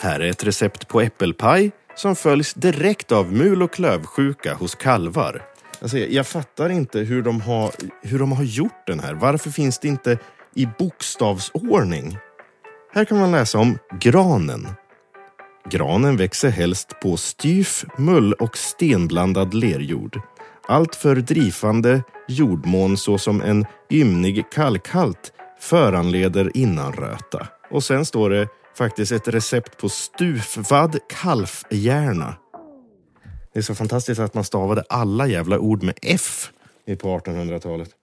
här 0.00 0.20
är 0.20 0.30
ett 0.30 0.44
recept 0.44 0.88
på 0.88 1.00
äppelpaj 1.00 1.70
som 1.94 2.16
följs 2.16 2.54
direkt 2.54 3.12
av 3.12 3.32
mul 3.32 3.62
och 3.62 3.72
klövsjuka 3.72 4.54
hos 4.54 4.74
kalvar. 4.74 5.42
Alltså, 5.82 5.98
jag, 5.98 6.10
jag 6.10 6.26
fattar 6.26 6.70
inte 6.70 6.98
hur 6.98 7.22
de, 7.22 7.40
har, 7.40 7.72
hur 8.02 8.18
de 8.18 8.32
har 8.32 8.44
gjort 8.44 8.86
den 8.86 9.00
här. 9.00 9.14
Varför 9.14 9.50
finns 9.50 9.78
det 9.78 9.88
inte 9.88 10.18
i 10.58 10.68
bokstavsordning? 10.78 12.18
Här 12.92 13.04
kan 13.04 13.18
man 13.18 13.32
läsa 13.32 13.58
om 13.58 13.78
granen. 14.00 14.68
Granen 15.70 16.16
växer 16.16 16.50
helst 16.50 17.00
på 17.02 17.16
styf, 17.16 17.84
mull 17.96 18.32
och 18.32 18.56
stenblandad 18.56 19.54
lerjord. 19.54 20.20
Allt 20.68 20.94
för 20.94 21.16
drivande 21.16 22.02
jordmån 22.28 22.96
såsom 22.96 23.42
en 23.42 23.66
ymnig 23.90 24.50
kalkhalt 24.50 25.32
föranleder 25.60 26.56
innanröta. 26.56 27.48
Och 27.70 27.84
sen 27.84 28.04
står 28.04 28.30
det 28.30 28.48
faktiskt 28.78 29.12
ett 29.12 29.28
recept 29.28 29.78
på 29.78 29.88
stuvvad 29.88 30.98
kalfhjärna. 31.08 32.34
Det 33.52 33.58
är 33.58 33.62
så 33.62 33.74
fantastiskt 33.74 34.20
att 34.20 34.34
man 34.34 34.44
stavade 34.44 34.84
alla 34.88 35.26
jävla 35.26 35.58
ord 35.58 35.82
med 35.82 35.98
F 36.02 36.50
på 37.00 37.18
1800-talet. 37.18 37.97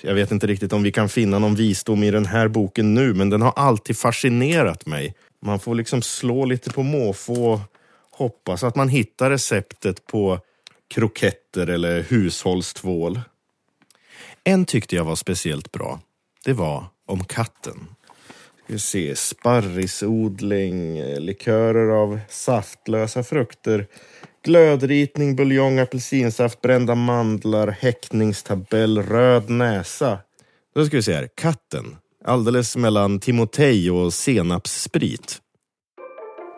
Jag 0.00 0.14
vet 0.14 0.30
inte 0.30 0.46
riktigt 0.46 0.72
om 0.72 0.82
vi 0.82 0.92
kan 0.92 1.08
finna 1.08 1.38
någon 1.38 1.54
visdom 1.54 2.02
i 2.02 2.10
den 2.10 2.26
här 2.26 2.48
boken 2.48 2.94
nu, 2.94 3.14
men 3.14 3.30
den 3.30 3.42
har 3.42 3.52
alltid 3.56 3.98
fascinerat 3.98 4.86
mig. 4.86 5.14
Man 5.42 5.60
får 5.60 5.74
liksom 5.74 6.02
slå 6.02 6.44
lite 6.44 6.70
på 6.70 6.82
måfå 6.82 7.52
och 7.52 7.60
hoppas 8.10 8.62
att 8.62 8.76
man 8.76 8.88
hittar 8.88 9.30
receptet 9.30 10.06
på 10.06 10.40
kroketter 10.88 11.66
eller 11.66 12.02
hushållstvål. 12.02 13.20
En 14.44 14.64
tyckte 14.64 14.96
jag 14.96 15.04
var 15.04 15.16
speciellt 15.16 15.72
bra. 15.72 16.00
Det 16.44 16.52
var 16.52 16.84
om 17.06 17.24
katten 17.24 17.88
vi 18.68 18.78
se, 18.78 19.16
sparrisodling, 19.16 21.02
likörer 21.18 21.88
av 21.88 22.20
saftlösa 22.28 23.22
frukter, 23.22 23.86
glödritning, 24.44 25.36
buljong, 25.36 25.78
apelsinsaft, 25.78 26.60
brända 26.60 26.94
mandlar, 26.94 27.68
häckningstabell, 27.68 29.02
röd 29.02 29.50
näsa. 29.50 30.18
Då 30.74 30.84
ska 30.86 30.96
vi 30.96 31.02
se 31.02 31.14
här, 31.14 31.28
katten. 31.34 31.96
Alldeles 32.24 32.76
mellan 32.76 33.20
Timotej 33.20 33.90
och 33.90 34.14
senapssprit. 34.14 35.38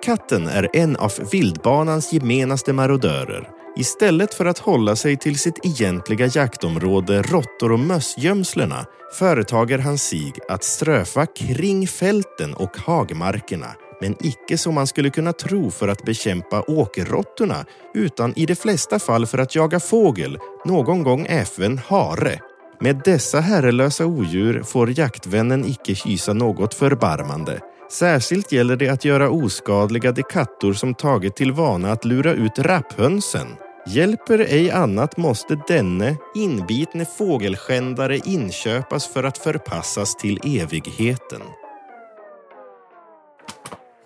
Katten 0.04 0.46
är 0.46 0.68
en 0.72 0.96
av 0.96 1.12
vildbanans 1.32 2.12
gemenaste 2.12 2.72
marodörer. 2.72 3.59
Istället 3.76 4.34
för 4.34 4.44
att 4.44 4.58
hålla 4.58 4.96
sig 4.96 5.16
till 5.16 5.38
sitt 5.38 5.66
egentliga 5.66 6.26
jaktområde, 6.26 7.22
råttor 7.22 7.72
och 7.72 7.78
mössgömslena, 7.78 8.86
företager 9.18 9.78
han 9.78 9.98
sig 9.98 10.32
att 10.48 10.64
ströfa 10.64 11.26
kring 11.26 11.86
fälten 11.86 12.54
och 12.54 12.76
hagmarkerna, 12.76 13.66
men 14.00 14.16
icke 14.20 14.58
som 14.58 14.74
man 14.74 14.86
skulle 14.86 15.10
kunna 15.10 15.32
tro 15.32 15.70
för 15.70 15.88
att 15.88 16.04
bekämpa 16.04 16.64
åkerråttorna, 16.66 17.64
utan 17.94 18.32
i 18.36 18.46
de 18.46 18.54
flesta 18.54 18.98
fall 18.98 19.26
för 19.26 19.38
att 19.38 19.54
jaga 19.54 19.80
fågel, 19.80 20.38
någon 20.64 21.02
gång 21.02 21.26
även 21.28 21.78
hare. 21.78 22.40
Med 22.80 23.00
dessa 23.04 23.40
herrelösa 23.40 24.06
odjur 24.06 24.62
får 24.62 24.98
jaktvännen 24.98 25.64
icke 25.64 25.94
hysa 26.04 26.32
något 26.32 26.74
förbarmande. 26.74 27.60
Särskilt 27.90 28.52
gäller 28.52 28.76
det 28.76 28.88
att 28.88 29.04
göra 29.04 29.30
oskadliga 29.30 30.12
de 30.12 30.22
kattor 30.22 30.72
som 30.72 30.94
tagit 30.94 31.36
till 31.36 31.52
vana 31.52 31.92
att 31.92 32.04
lura 32.04 32.32
ut 32.32 32.58
rapphönsen. 32.58 33.46
Hjälper 33.86 34.38
ej 34.38 34.70
annat 34.70 35.16
måste 35.16 35.62
denne 35.68 36.16
inbitne 36.34 37.04
fågelskändare 37.04 38.18
inköpas 38.18 39.06
för 39.06 39.24
att 39.24 39.38
förpassas 39.38 40.16
till 40.16 40.40
evigheten. 40.44 41.42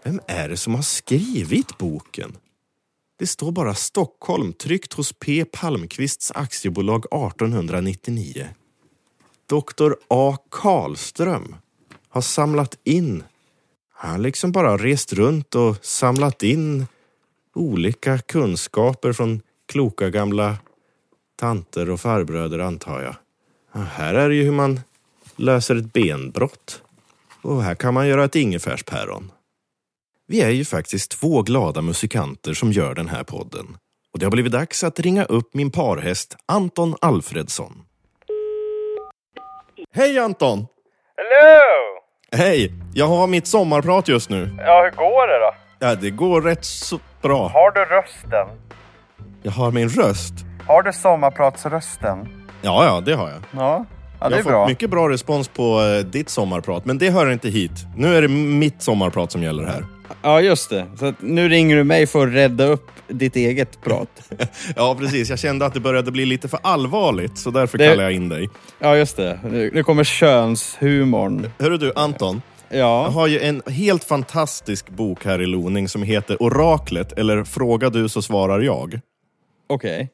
Vem 0.05 0.21
är 0.27 0.49
det 0.49 0.57
som 0.57 0.75
har 0.75 0.83
skrivit 0.83 1.79
boken? 1.79 2.37
Det 3.19 3.27
står 3.27 3.53
bara 3.53 3.75
Stockholm 3.75 4.53
tryckt 4.53 4.93
hos 4.93 5.13
P 5.13 5.45
Palmqvists 5.45 6.33
aktiebolag 6.35 7.05
1899. 7.05 8.49
Doktor 9.49 9.97
A 10.09 10.37
Karlström 10.51 11.57
har 12.09 12.21
samlat 12.21 12.79
in 12.85 13.23
han 13.95 14.11
har 14.11 14.19
liksom 14.19 14.53
bara 14.53 14.77
rest 14.77 15.13
runt 15.13 15.55
och 15.55 15.85
samlat 15.85 16.43
in 16.43 16.87
olika 17.55 18.19
kunskaper 18.19 19.13
från 19.13 19.41
kloka 19.73 20.11
gamla 20.11 20.57
tanter 21.37 21.91
och 21.91 22.01
farbröder 22.01 22.59
antar 22.59 23.03
jag. 23.03 23.17
Här 23.85 24.15
är 24.15 24.29
det 24.29 24.35
ju 24.35 24.43
hur 24.45 24.53
man 24.53 24.81
löser 25.37 25.77
ett 25.77 25.93
benbrott. 25.93 26.83
Och 27.43 27.63
här 27.63 27.75
kan 27.75 27.95
man 27.95 28.09
göra 28.09 28.25
ett 28.25 28.35
ingefärspäron. 28.35 29.33
Vi 30.27 30.41
är 30.41 30.51
ju 30.51 30.65
faktiskt 30.65 31.11
två 31.11 31.43
glada 31.43 31.83
musikanter 31.83 32.55
som 32.55 32.73
gör 32.73 32.95
den 32.95 33.09
här 33.09 33.25
podden. 33.25 33.77
Och 34.13 34.19
det 34.19 34.27
har 34.27 34.31
blivit 34.31 34.53
dags 34.53 34.85
att 34.85 35.01
ringa 35.01 35.25
upp 35.25 35.55
min 35.55 35.71
parhäst 35.71 36.37
Anton 36.47 36.97
Alfredsson. 37.01 37.83
Hej 39.93 40.19
Anton! 40.19 40.67
Hello! 41.17 42.04
Hej! 42.37 42.73
Jag 42.95 43.07
har 43.07 43.27
mitt 43.27 43.47
sommarprat 43.47 44.09
just 44.09 44.31
nu. 44.31 44.57
Ja, 44.59 44.83
hur 44.85 44.91
går 44.97 45.29
det 45.29 45.39
då? 45.47 45.55
Ja, 45.79 45.95
det 45.95 46.11
går 46.11 46.41
rätt 46.43 46.65
så 46.65 46.99
bra. 47.23 47.49
Har 47.49 47.71
du 47.71 47.81
rösten? 47.85 48.59
Jag 49.43 49.53
har 49.53 49.71
min 49.73 49.89
röst. 49.89 50.35
Har 50.67 50.83
du 50.83 50.93
sommarpratsrösten? 50.93 52.29
Ja, 52.63 52.85
ja, 52.85 53.01
det 53.01 53.15
har 53.15 53.29
jag. 53.29 53.39
Ja, 53.51 53.85
ja 54.21 54.29
det 54.29 54.37
jag 54.37 54.41
är 54.41 54.45
har 54.45 54.51
bra. 54.51 54.63
fått 54.63 54.69
mycket 54.69 54.91
bra 54.91 55.09
respons 55.09 55.49
på 55.49 55.81
eh, 55.81 56.05
ditt 56.07 56.29
sommarprat, 56.29 56.85
men 56.85 56.99
det 56.99 57.11
hör 57.11 57.31
inte 57.31 57.49
hit. 57.49 57.73
Nu 57.97 58.17
är 58.17 58.23
det 58.23 58.29
mitt 58.29 58.83
sommarprat 58.83 59.33
som 59.33 59.43
gäller 59.43 59.65
här. 59.65 59.85
Ja, 60.23 60.41
just 60.41 60.71
det. 60.71 60.87
Så 60.99 61.13
nu 61.21 61.49
ringer 61.49 61.77
du 61.77 61.85
mig 61.85 62.07
för 62.07 62.27
att 62.27 62.35
rädda 62.35 62.65
upp 62.67 62.91
ditt 63.09 63.37
eget 63.37 63.81
prat. 63.83 64.09
Ja, 64.77 64.97
precis. 65.01 65.31
Jag 65.31 65.39
kände 65.39 65.67
att 65.67 65.75
det 65.75 65.81
började 65.81 66.11
bli 66.11 66.27
lite 66.27 66.49
för 66.49 66.59
allvarligt, 66.63 67.39
så 67.39 67.51
därför 67.51 67.79
Det- 67.79 67.89
kallar 67.89 68.03
jag 68.03 68.13
in 68.13 68.29
dig. 68.29 68.49
Ja, 68.79 68.97
just 68.97 69.17
det. 69.17 69.41
Nu, 69.73 69.83
kommer 69.83 70.05
könshumorn. 70.05 71.51
Hörru 71.59 71.77
du, 71.77 71.93
Anton. 71.97 72.43
Jag 72.69 72.79
Ja, 72.81 73.09
har 73.09 73.27
ju 73.27 73.41
en 73.41 73.63
helt 73.67 74.05
fantastisk 74.05 74.91
bok 74.91 75.25
här 75.25 75.43
i 75.43 75.47
Loning 75.47 75.89
som 75.89 76.03
heter 76.03 76.43
Oraklet, 76.43 77.13
eller 77.19 77.45
Fråga 77.45 77.91
du 77.91 78.09
så 78.09 78.23
svarar 78.23 78.61
jag. 78.61 79.01
okej. 79.69 80.09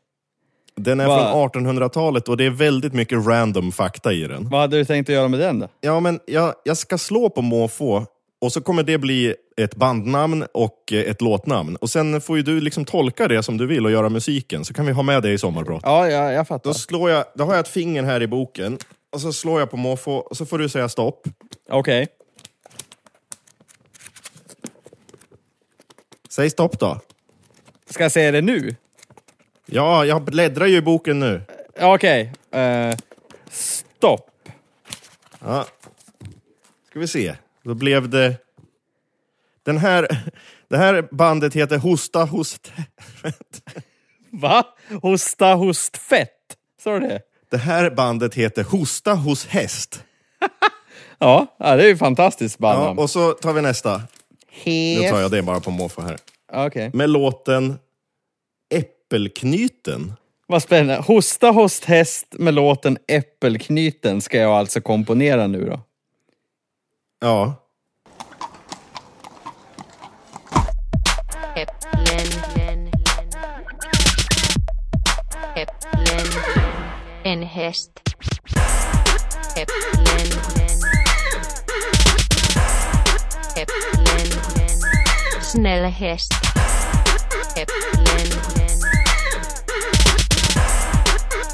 Den 0.76 1.00
är 1.00 1.06
Va? 1.06 1.30
från 1.50 1.64
1800-talet 1.66 2.28
och 2.28 2.36
det 2.36 2.44
är 2.46 2.50
väldigt 2.50 2.92
mycket 2.94 3.26
random 3.26 3.72
fakta 3.72 4.12
i 4.12 4.20
den. 4.26 4.48
Vad 4.48 4.60
hade 4.60 4.76
du 4.76 4.84
tänkt 4.84 5.08
att 5.08 5.14
göra 5.14 5.28
med 5.28 5.40
den 5.40 5.58
då? 5.58 5.68
Ja, 5.80 6.00
men 6.00 6.20
jag, 6.26 6.54
jag 6.64 6.76
ska 6.76 6.98
slå 6.98 7.30
på 7.30 7.42
måfå 7.42 8.06
och 8.40 8.52
så 8.52 8.60
kommer 8.60 8.82
det 8.82 8.98
bli 8.98 9.34
ett 9.56 9.74
bandnamn 9.74 10.46
och 10.54 10.92
eh, 10.92 10.98
ett 10.98 11.20
låtnamn. 11.20 11.76
Och 11.76 11.90
sen 11.90 12.20
får 12.20 12.36
ju 12.36 12.42
du 12.42 12.60
liksom 12.60 12.84
tolka 12.84 13.28
det 13.28 13.42
som 13.42 13.56
du 13.56 13.66
vill 13.66 13.84
och 13.86 13.92
göra 13.92 14.08
musiken, 14.08 14.64
så 14.64 14.74
kan 14.74 14.86
vi 14.86 14.92
ha 14.92 15.02
med 15.02 15.22
det 15.22 15.32
i 15.32 15.38
sommarprat. 15.38 15.80
Ja, 15.84 16.08
jag, 16.08 16.32
jag 16.32 16.48
fattar. 16.48 16.70
Då, 16.70 16.74
slår 16.74 17.10
jag, 17.10 17.24
då 17.34 17.44
har 17.44 17.52
jag 17.52 17.60
ett 17.60 17.68
finger 17.68 18.02
här 18.02 18.22
i 18.22 18.26
boken, 18.26 18.78
och 19.10 19.20
så 19.20 19.32
slår 19.32 19.60
jag 19.60 19.70
på 19.70 19.76
måfå, 19.76 20.12
och 20.16 20.36
så 20.36 20.46
får 20.46 20.58
du 20.58 20.68
säga 20.68 20.88
stopp. 20.88 21.28
Okej. 21.68 22.08
Säg 26.28 26.50
stopp 26.50 26.78
då. 26.78 27.00
Ska 27.90 28.02
jag 28.02 28.12
säga 28.12 28.30
det 28.30 28.40
nu? 28.40 28.76
Ja, 29.66 30.04
jag 30.04 30.22
bläddrar 30.24 30.66
ju 30.66 30.76
i 30.76 30.82
boken 30.82 31.20
nu. 31.20 31.42
Ja, 31.78 31.94
Okej. 31.94 32.32
Eh, 32.50 32.96
stopp. 33.50 34.30
Ja. 35.44 35.66
Ska 36.90 36.98
vi 36.98 37.08
se. 37.08 37.34
Då 37.70 37.74
blev 37.74 38.08
det... 38.08 38.36
Den 39.62 39.78
här, 39.78 40.08
det 40.68 40.76
här 40.76 41.08
bandet 41.10 41.54
heter 41.54 41.78
Hosta 41.78 42.24
Host... 42.24 42.72
Va? 44.30 44.64
Hosta, 45.02 45.54
host, 45.54 45.96
fett. 45.96 46.56
Sa 46.82 46.98
du 46.98 47.08
det? 47.08 47.20
Det 47.50 47.56
här 47.56 47.90
bandet 47.90 48.34
heter 48.34 48.64
Hosta 48.64 49.14
hos 49.14 49.46
häst. 49.46 50.04
Ja, 51.18 51.56
ja 51.58 51.76
det 51.76 51.84
är 51.84 51.88
ju 51.88 51.96
fantastiskt 51.96 52.56
Ja, 52.58 52.62
bandnamn. 52.62 52.98
och 52.98 53.10
så 53.10 53.32
tar 53.32 53.52
vi 53.52 53.62
nästa. 53.62 54.02
Nu 54.66 55.08
tar 55.10 55.20
jag 55.20 55.30
det 55.30 55.42
bara 55.42 55.60
på 55.60 55.70
måfå 55.70 56.02
här. 56.02 56.16
Okej. 56.52 56.90
Med 56.94 57.10
låten 57.10 57.78
Äppelknyten. 58.74 60.12
Vad 60.46 60.62
spännande. 60.62 61.02
Hosta, 61.02 61.50
host, 61.50 61.84
häst 61.84 62.26
med 62.30 62.54
låten 62.54 62.98
Äppelknyten 63.08 64.20
ska 64.20 64.38
jag 64.38 64.50
alltså 64.50 64.80
komponera 64.80 65.46
nu 65.46 65.64
då. 65.64 65.80
Ja. 67.22 67.54
Äpplen. 71.54 72.90
Äpplen. 75.56 76.26
En 77.24 77.42
häst. 77.42 77.90
Äpplen. 79.56 80.26
Äpplen. 83.56 84.26
Snäll 85.42 85.84
häst. 85.84 86.32
Äpplen. 87.56 88.26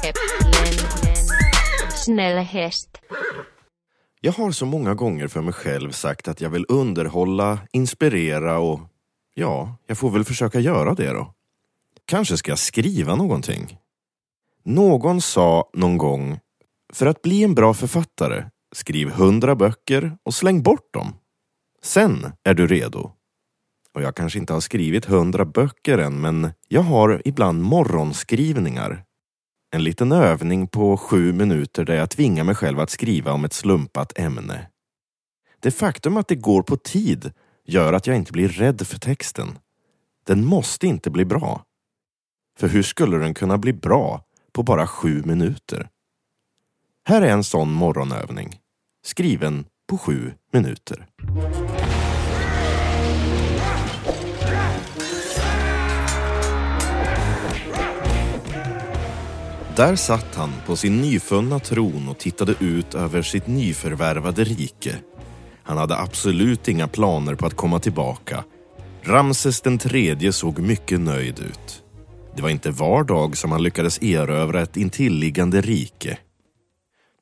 Äpplen. 0.03 0.73
Snäll 1.89 2.37
häst. 2.37 2.89
Jag 4.27 4.33
har 4.33 4.51
så 4.51 4.65
många 4.65 4.93
gånger 4.93 5.27
för 5.27 5.41
mig 5.41 5.53
själv 5.53 5.91
sagt 5.91 6.27
att 6.27 6.41
jag 6.41 6.49
vill 6.49 6.65
underhålla, 6.69 7.59
inspirera 7.71 8.59
och 8.59 8.79
ja, 9.33 9.75
jag 9.87 9.97
får 9.97 10.09
väl 10.09 10.23
försöka 10.23 10.59
göra 10.59 10.93
det 10.93 11.13
då. 11.13 11.33
Kanske 12.05 12.37
ska 12.37 12.51
jag 12.51 12.59
skriva 12.59 13.15
någonting. 13.15 13.77
Någon 14.63 15.21
sa 15.21 15.69
någon 15.73 15.97
gång, 15.97 16.39
för 16.93 17.05
att 17.05 17.21
bli 17.21 17.43
en 17.43 17.55
bra 17.55 17.73
författare, 17.73 18.45
skriv 18.75 19.09
hundra 19.09 19.55
böcker 19.55 20.17
och 20.23 20.33
släng 20.33 20.63
bort 20.63 20.93
dem. 20.93 21.13
Sen 21.83 22.31
är 22.43 22.53
du 22.53 22.67
redo. 22.67 23.11
Och 23.93 24.01
jag 24.01 24.15
kanske 24.15 24.39
inte 24.39 24.53
har 24.53 24.61
skrivit 24.61 25.05
hundra 25.05 25.45
böcker 25.45 25.97
än, 25.97 26.21
men 26.21 26.49
jag 26.67 26.81
har 26.81 27.21
ibland 27.25 27.63
morgonskrivningar. 27.63 29.03
En 29.71 29.83
liten 29.83 30.11
övning 30.11 30.67
på 30.67 30.97
sju 30.97 31.33
minuter 31.33 31.85
där 31.85 31.95
jag 31.95 32.09
tvingar 32.09 32.43
mig 32.43 32.55
själv 32.55 32.79
att 32.79 32.89
skriva 32.89 33.31
om 33.31 33.45
ett 33.45 33.53
slumpat 33.53 34.19
ämne. 34.19 34.67
Det 35.59 35.71
faktum 35.71 36.17
att 36.17 36.27
det 36.27 36.35
går 36.35 36.61
på 36.63 36.77
tid 36.77 37.31
gör 37.65 37.93
att 37.93 38.07
jag 38.07 38.15
inte 38.15 38.31
blir 38.31 38.49
rädd 38.49 38.87
för 38.87 38.99
texten. 38.99 39.59
Den 40.25 40.45
måste 40.45 40.87
inte 40.87 41.09
bli 41.09 41.25
bra. 41.25 41.63
För 42.59 42.67
hur 42.67 42.83
skulle 42.83 43.17
den 43.17 43.33
kunna 43.33 43.57
bli 43.57 43.73
bra 43.73 44.23
på 44.53 44.63
bara 44.63 44.87
sju 44.87 45.23
minuter? 45.23 45.89
Här 47.05 47.21
är 47.21 47.31
en 47.31 47.43
sån 47.43 47.71
morgonövning. 47.71 48.59
Skriven 49.05 49.65
på 49.89 49.97
sju 49.97 50.33
minuter. 50.51 51.07
Där 59.77 59.95
satt 59.95 60.35
han 60.35 60.53
på 60.65 60.75
sin 60.75 61.01
nyfunna 61.01 61.59
tron 61.59 62.09
och 62.09 62.17
tittade 62.17 62.55
ut 62.59 62.95
över 62.95 63.21
sitt 63.21 63.47
nyförvärvade 63.47 64.43
rike. 64.43 64.95
Han 65.63 65.77
hade 65.77 65.97
absolut 65.97 66.67
inga 66.67 66.87
planer 66.87 67.35
på 67.35 67.45
att 67.45 67.53
komma 67.53 67.79
tillbaka. 67.79 68.43
Ramses 69.03 69.61
den 69.61 69.77
tredje 69.77 70.33
såg 70.33 70.59
mycket 70.59 70.99
nöjd 70.99 71.39
ut. 71.39 71.83
Det 72.35 72.41
var 72.41 72.49
inte 72.49 72.71
var 72.71 73.03
dag 73.03 73.37
som 73.37 73.51
han 73.51 73.63
lyckades 73.63 74.01
erövra 74.01 74.61
ett 74.61 74.77
intilliggande 74.77 75.61
rike. 75.61 76.17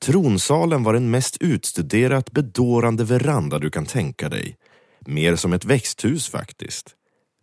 Tronsalen 0.01 0.83
var 0.83 0.93
den 0.93 1.11
mest 1.11 1.37
utstuderat 1.39 2.31
bedårande 2.31 3.03
veranda 3.03 3.59
du 3.59 3.69
kan 3.69 3.85
tänka 3.85 4.29
dig. 4.29 4.55
Mer 4.99 5.35
som 5.35 5.53
ett 5.53 5.65
växthus 5.65 6.29
faktiskt. 6.29 6.95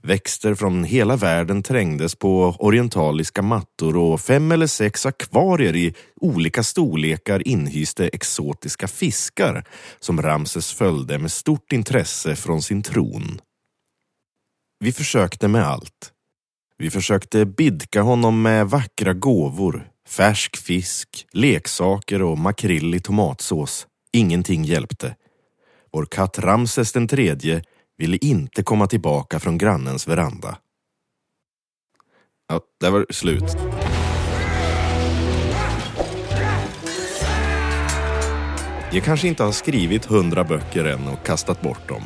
Växter 0.05 0.55
från 0.55 0.85
hela 0.85 1.17
världen 1.17 1.63
trängdes 1.63 2.15
på 2.15 2.57
orientaliska 2.59 3.43
mattor 3.43 3.97
och 3.97 4.21
fem 4.21 4.53
eller 4.53 4.67
sex 4.67 5.07
akvarier 5.07 5.77
i 5.77 5.95
olika 6.21 6.63
storlekar 6.63 7.49
inhyste 7.49 8.09
exotiska 8.09 8.89
fiskar 8.89 9.65
som 10.01 10.23
Ramses 10.23 10.73
följde 10.73 11.19
med 11.19 11.33
stort 11.33 11.73
intresse 11.73 12.37
från 12.37 12.63
sin 12.63 12.83
tron. 12.83 13.41
Vi 14.81 14.93
försökte 14.93 15.49
med 15.49 15.67
allt. 15.67 16.13
Vi 16.79 16.91
försökte 16.91 17.47
bidka 17.47 18.03
honom 18.03 18.43
med 18.43 18.71
vackra 18.71 19.13
gåvor, 19.13 19.89
färsk 20.09 20.57
fisk, 20.57 21.27
leksaker 21.33 22.23
och 22.23 22.39
makrill 22.39 22.95
i 22.95 23.01
tomatsås. 23.01 23.87
Ingenting 24.13 24.65
hjälpte. 24.65 25.17
Vår 25.93 26.07
katt 26.07 26.39
Ramses 26.39 26.93
den 26.93 27.09
tredje 27.09 27.63
ville 27.99 28.17
inte 28.17 28.63
komma 28.63 28.87
tillbaka 28.87 29.41
från 29.41 29.59
grannens 29.59 30.09
veranda. 30.09 30.59
Ja, 32.49 32.61
där 32.81 32.91
var 32.91 32.99
det 33.09 33.15
slut. 33.15 33.57
Jag 38.93 39.05
kanske 39.05 39.29
inte 39.29 39.43
har 39.43 39.53
skrivit 39.53 40.05
hundra 40.05 40.45
böcker 40.45 40.85
än 40.85 41.09
och 41.09 41.27
kastat 41.27 41.63
bort 41.63 41.89
dem. 41.89 42.03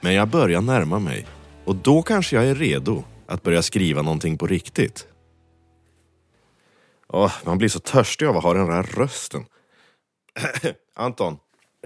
Men 0.00 0.14
jag 0.14 0.28
börjar 0.28 0.60
närma 0.60 0.98
mig. 0.98 1.26
Och 1.64 1.76
då 1.76 2.02
kanske 2.02 2.36
jag 2.36 2.44
är 2.46 2.54
redo 2.54 3.04
att 3.26 3.42
börja 3.42 3.62
skriva 3.62 4.02
någonting 4.02 4.38
på 4.38 4.46
riktigt. 4.46 5.06
Åh, 7.08 7.32
man 7.44 7.58
blir 7.58 7.68
så 7.68 7.78
törstig 7.78 8.26
av 8.26 8.36
att 8.36 8.42
ha 8.42 8.54
den 8.54 8.66
där 8.66 8.82
rösten. 8.82 9.44
Anton, 10.96 11.36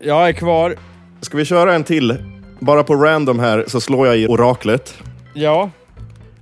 Jag 0.02 0.28
är 0.28 0.32
kvar. 0.32 0.76
ska 1.20 1.36
vi 1.36 1.44
köra 1.44 1.74
en 1.74 1.84
till? 1.84 2.41
Bara 2.62 2.84
på 2.84 2.94
random 2.94 3.38
här 3.38 3.64
så 3.68 3.80
slår 3.80 4.06
jag 4.06 4.18
i 4.18 4.26
oraklet. 4.28 4.94
Ja. 5.34 5.70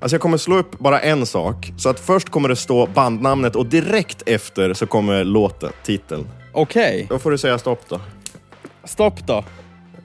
Alltså 0.00 0.14
jag 0.14 0.20
kommer 0.22 0.37
slå 0.38 0.56
upp 0.56 0.78
bara 0.78 1.00
en 1.00 1.26
sak. 1.26 1.72
Så 1.78 1.88
att 1.88 2.00
först 2.00 2.28
kommer 2.30 2.48
det 2.48 2.56
stå 2.56 2.87
bandnamnet 2.87 3.56
och 3.56 3.66
direkt 3.66 4.22
efter 4.28 4.74
så 4.74 4.87
kommer 4.87 5.24
låten, 5.24 5.72
titeln. 5.85 6.28
Okej. 6.52 7.06
Då 7.11 7.18
får 7.18 7.30
du 7.30 7.38
säga 7.38 7.59
stopp 7.59 7.80
då. 7.88 8.00
Stopp 8.85 9.26
då. 9.26 9.44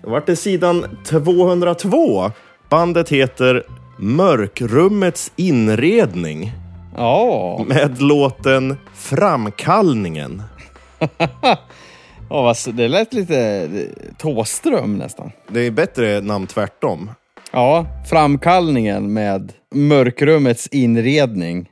Då 0.04 0.10
vart 0.10 0.26
det 0.26 0.36
sidan 0.36 0.98
202. 1.08 2.32
Bandet 2.70 3.10
heter 3.10 3.64
Mörkrummets 3.98 5.32
inredning 5.36 6.52
Ja. 6.98 7.66
med 7.68 8.02
låten 8.02 8.78
Framkallningen. 8.96 10.44
S- 12.52 12.68
det 12.74 12.88
lät 12.88 13.14
lite 13.14 13.70
Tåström 14.18 14.98
nästan. 14.98 15.32
Det 15.48 15.60
är 15.60 15.72
bättre 15.72 16.22
namn 16.22 16.48
tvärtom. 16.48 17.12
Ja, 17.52 17.86
framkallningen 18.10 19.14
med 19.14 19.54
mörkrummets 19.76 20.68
inredning. 20.68 21.70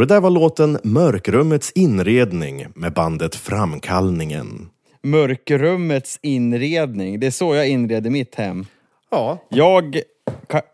Och 0.00 0.06
det 0.06 0.14
där 0.14 0.20
var 0.20 0.30
låten 0.30 0.78
Mörkrummets 0.84 1.72
inredning 1.74 2.66
med 2.74 2.92
bandet 2.92 3.34
Framkallningen. 3.34 4.68
Mörkrummets 5.02 6.18
inredning. 6.22 7.20
Det 7.20 7.26
är 7.26 7.30
så 7.30 7.54
jag 7.54 7.68
inreder 7.68 8.10
mitt 8.10 8.34
hem. 8.34 8.66
Ja. 9.10 9.38
Jag, 9.48 10.00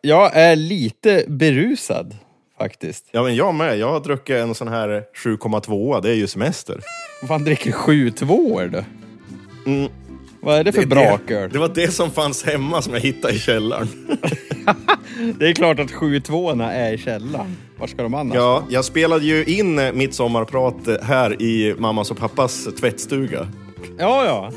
jag 0.01 0.37
är 0.37 0.57
lite 0.57 1.25
berusad 1.29 2.17
faktiskt. 2.59 3.05
Ja, 3.13 3.23
men 3.23 3.37
jag 3.37 3.55
med. 3.55 3.79
Jag 3.79 3.91
har 3.93 4.01
druckit 4.01 4.37
en 4.37 4.55
sån 4.55 4.69
här 4.69 5.05
7,2. 5.25 6.03
Det 6.03 6.11
är 6.11 6.15
ju 6.15 6.27
semester. 6.27 6.81
Vad 7.23 7.29
fan 7.29 7.45
dricker 7.45 7.73
sju 7.73 8.11
tvåor 8.11 8.67
du? 8.67 8.85
Mm. 9.71 9.91
Vad 10.41 10.59
är 10.59 10.65
det 10.65 10.73
för 10.73 10.81
Det- 10.81 10.87
braköl? 10.87 11.51
Det 11.51 11.59
var 11.59 11.71
det 11.75 11.91
som 11.91 12.11
fanns 12.11 12.45
hemma 12.45 12.83
som 12.83 12.93
jag 12.95 13.01
hittade 13.01 13.35
i 13.35 13.39
källaren. 13.39 13.89
Det 15.39 15.49
är 15.49 15.53
klart 15.53 15.79
att 15.81 15.93
sju 15.93 16.21
tvåorna 16.21 16.73
är 16.73 16.93
i 16.93 16.99
källaren. 16.99 17.57
Var 17.79 17.87
ska 17.87 18.03
de 18.03 18.15
annars? 18.15 18.35
Ja, 18.37 18.65
jag 18.71 18.85
spelade 18.85 19.25
ju 19.25 19.45
in 19.45 19.79
eh, 19.79 19.93
mitt 19.93 20.15
sommarprat 20.15 21.03
här 21.03 21.43
i 21.43 21.75
mammas 21.79 22.11
och 22.11 22.17
pappas 22.17 22.65
tvättstuga. 22.81 23.49
ja. 23.99 24.25
ja. 24.25 24.53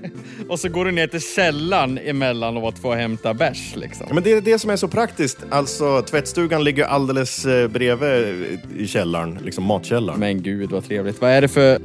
och 0.48 0.60
så 0.60 0.68
går 0.68 0.84
du 0.84 0.90
ner 0.92 1.06
till 1.06 1.20
källaren 1.20 1.98
emellanåt 1.98 2.78
för 2.78 2.92
att 2.92 2.98
hämta 2.98 3.34
bärs 3.34 3.76
liksom. 3.76 4.06
Ja, 4.08 4.14
men 4.14 4.22
det 4.22 4.32
är 4.32 4.40
det 4.40 4.58
som 4.58 4.70
är 4.70 4.76
så 4.76 4.88
praktiskt. 4.88 5.38
Alltså, 5.50 6.02
tvättstugan 6.02 6.64
ligger 6.64 6.84
alldeles 6.84 7.46
eh, 7.46 7.68
bredvid 7.68 8.44
eh, 8.76 8.82
i 8.82 8.86
källaren, 8.86 9.38
liksom 9.44 9.64
matkällaren. 9.64 10.20
Men 10.20 10.42
gud 10.42 10.70
vad 10.70 10.84
trevligt. 10.84 11.20
Vad 11.20 11.30
är 11.30 11.40
det 11.40 11.48
för, 11.48 11.78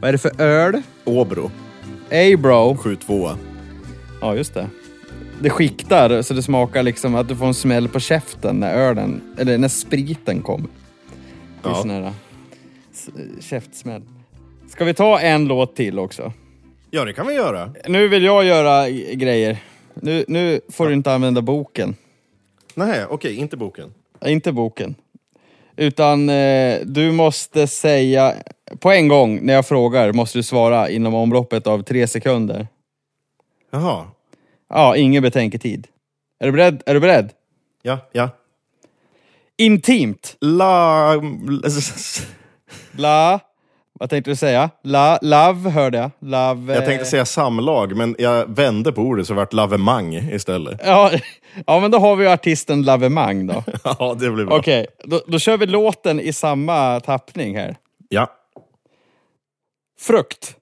vad 0.00 0.08
är 0.08 0.12
det 0.12 0.18
för 0.18 0.40
öl? 0.40 0.82
Åbro, 1.04 1.50
Ey 2.10 2.36
bro. 2.36 2.74
7,2. 2.74 3.36
Ja, 4.20 4.34
just 4.36 4.54
det. 4.54 4.66
Det 5.42 5.50
skiktar 5.50 6.22
så 6.22 6.34
det 6.34 6.42
smakar 6.42 6.82
liksom 6.82 7.14
att 7.14 7.28
du 7.28 7.36
får 7.36 7.46
en 7.46 7.54
smäll 7.54 7.88
på 7.88 8.00
käften 8.00 8.60
när 8.60 8.74
ölen, 8.74 9.34
eller 9.38 9.58
när 9.58 9.68
spriten 9.68 10.42
kommer. 10.42 10.68
Det 11.62 11.68
är 11.68 11.72
Ja. 11.72 11.74
sån 11.82 11.90
här 11.90 12.12
käftsmäll. 13.40 14.02
Ska 14.68 14.84
vi 14.84 14.94
ta 14.94 15.20
en 15.20 15.44
låt 15.44 15.76
till 15.76 15.98
också? 15.98 16.32
Ja, 16.90 17.04
det 17.04 17.12
kan 17.12 17.26
vi 17.26 17.34
göra. 17.34 17.72
Nu 17.88 18.08
vill 18.08 18.22
jag 18.24 18.44
göra 18.44 18.90
grejer. 19.12 19.56
Nu, 19.94 20.24
nu 20.28 20.60
får 20.68 20.86
du 20.86 20.92
inte 20.94 21.12
använda 21.12 21.42
boken. 21.42 21.96
Nej, 22.74 23.04
okej, 23.10 23.36
inte 23.36 23.56
boken. 23.56 23.94
Inte 24.26 24.52
boken. 24.52 24.94
Utan 25.76 26.28
eh, 26.28 26.78
du 26.84 27.12
måste 27.12 27.66
säga, 27.66 28.34
på 28.80 28.90
en 28.90 29.08
gång 29.08 29.40
när 29.46 29.54
jag 29.54 29.66
frågar 29.66 30.12
måste 30.12 30.38
du 30.38 30.42
svara 30.42 30.90
inom 30.90 31.14
omloppet 31.14 31.66
av 31.66 31.82
tre 31.82 32.06
sekunder. 32.06 32.66
Jaha. 33.70 34.04
Ja, 34.72 34.96
ingen 34.96 35.22
betänketid. 35.22 35.86
Är 36.40 36.46
du 36.46 36.52
beredd? 36.52 36.82
Är 36.86 36.94
du 36.94 37.00
beredd? 37.00 37.32
Ja, 37.82 37.98
ja. 38.12 38.28
Intimt. 39.58 40.36
La... 40.40 41.14
La... 42.92 43.40
Vad 43.92 44.10
tänkte 44.10 44.30
du 44.30 44.36
säga? 44.36 44.70
La, 44.82 45.18
love 45.22 45.70
hörde 45.70 45.98
jag. 45.98 46.10
Love... 46.18 46.74
Jag 46.74 46.84
tänkte 46.84 47.04
eh, 47.04 47.10
säga 47.10 47.24
samlag, 47.24 47.96
men 47.96 48.16
jag 48.18 48.56
vände 48.56 48.92
på 48.92 49.02
ordet 49.02 49.26
så 49.26 49.32
det 49.32 49.36
vart 49.36 49.52
lavemang 49.52 50.14
istället. 50.14 50.80
Ja, 50.84 51.10
ja, 51.66 51.80
men 51.80 51.90
då 51.90 51.98
har 51.98 52.16
vi 52.16 52.24
ju 52.24 52.30
artisten 52.30 52.82
Lavemang 52.82 53.46
då. 53.46 53.64
Ja, 53.84 54.16
det 54.20 54.30
blir 54.30 54.44
bra. 54.44 54.58
Okej, 54.58 54.86
då, 55.04 55.20
då 55.26 55.38
kör 55.38 55.56
vi 55.56 55.66
låten 55.66 56.20
i 56.20 56.32
samma 56.32 57.00
tappning 57.00 57.56
här. 57.56 57.76
Ja. 58.08 58.30
Frukt. 60.00 60.56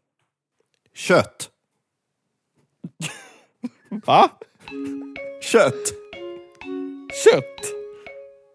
Kött. 0.94 1.49
Va? 3.90 4.28
Kött. 5.40 5.92
Kött? 7.24 7.74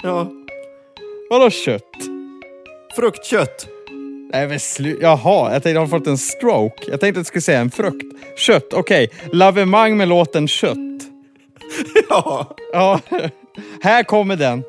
Ja. 0.04 0.32
Vadå 1.30 1.50
kött? 1.50 1.82
Fruktkött. 2.96 3.68
Nej 4.32 4.48
men 4.48 4.60
slu... 4.60 4.98
Jaha, 5.02 5.54
jag 5.54 5.64
tänkte 5.64 5.80
har 5.80 5.88
fått 5.88 6.08
en 6.08 6.18
stroke. 6.18 6.84
Jag 6.88 7.00
tänkte 7.00 7.08
att 7.08 7.16
jag 7.16 7.26
skulle 7.26 7.42
säga 7.42 7.60
en 7.60 7.72
frukt. 7.72 8.06
Kött, 8.38 8.74
okej. 8.74 9.10
Lavemang 9.32 9.98
med 9.98 10.08
låten 10.08 10.48
Kött. 10.48 10.78
Ja. 12.10 12.56
Ja, 12.74 13.00
här 13.82 14.04
kommer 14.04 14.36
den. 14.36 14.64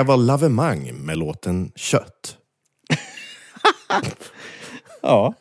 Det 0.00 0.04
var 0.04 0.16
Lavemang 0.16 0.92
med 0.94 1.18
låten 1.18 1.72
Kött. 1.76 2.36
Ja, 5.02 5.34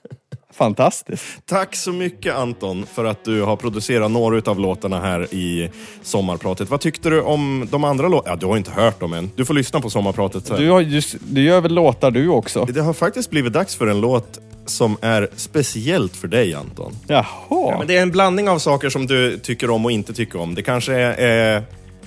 fantastiskt. 0.53 1.45
Tack 1.45 1.75
så 1.75 1.91
mycket 1.91 2.35
Anton 2.35 2.85
för 2.85 3.05
att 3.05 3.23
du 3.25 3.41
har 3.41 3.55
producerat 3.55 4.11
några 4.11 4.51
av 4.51 4.59
låtarna 4.59 5.01
här 5.01 5.33
i 5.33 5.71
sommarpratet. 6.01 6.69
Vad 6.69 6.81
tyckte 6.81 7.09
du 7.09 7.21
om 7.21 7.67
de 7.71 7.83
andra 7.83 8.07
låtarna? 8.07 8.33
Ja, 8.33 8.39
du 8.39 8.45
har 8.45 8.57
inte 8.57 8.71
hört 8.71 8.99
dem 8.99 9.13
än. 9.13 9.31
Du 9.35 9.45
får 9.45 9.53
lyssna 9.53 9.81
på 9.81 9.89
sommarpratet 9.89 10.47
sen. 10.47 10.57
Du, 10.57 10.69
har 10.69 10.81
just, 10.81 11.15
du 11.19 11.43
gör 11.43 11.61
väl 11.61 11.73
låtar 11.73 12.11
du 12.11 12.29
också? 12.29 12.65
Det 12.65 12.81
har 12.81 12.93
faktiskt 12.93 13.29
blivit 13.29 13.53
dags 13.53 13.75
för 13.75 13.87
en 13.87 14.01
låt 14.01 14.39
som 14.65 14.97
är 15.01 15.29
speciellt 15.35 16.15
för 16.15 16.27
dig 16.27 16.53
Anton. 16.53 16.95
Jaha. 17.07 17.77
Men 17.77 17.87
det 17.87 17.97
är 17.97 18.01
en 18.01 18.11
blandning 18.11 18.49
av 18.49 18.59
saker 18.59 18.89
som 18.89 19.07
du 19.07 19.37
tycker 19.37 19.69
om 19.69 19.85
och 19.85 19.91
inte 19.91 20.13
tycker 20.13 20.39
om. 20.39 20.55
Det 20.55 20.61
kanske 20.61 20.93
är 20.93 21.55
eh, 21.55 21.63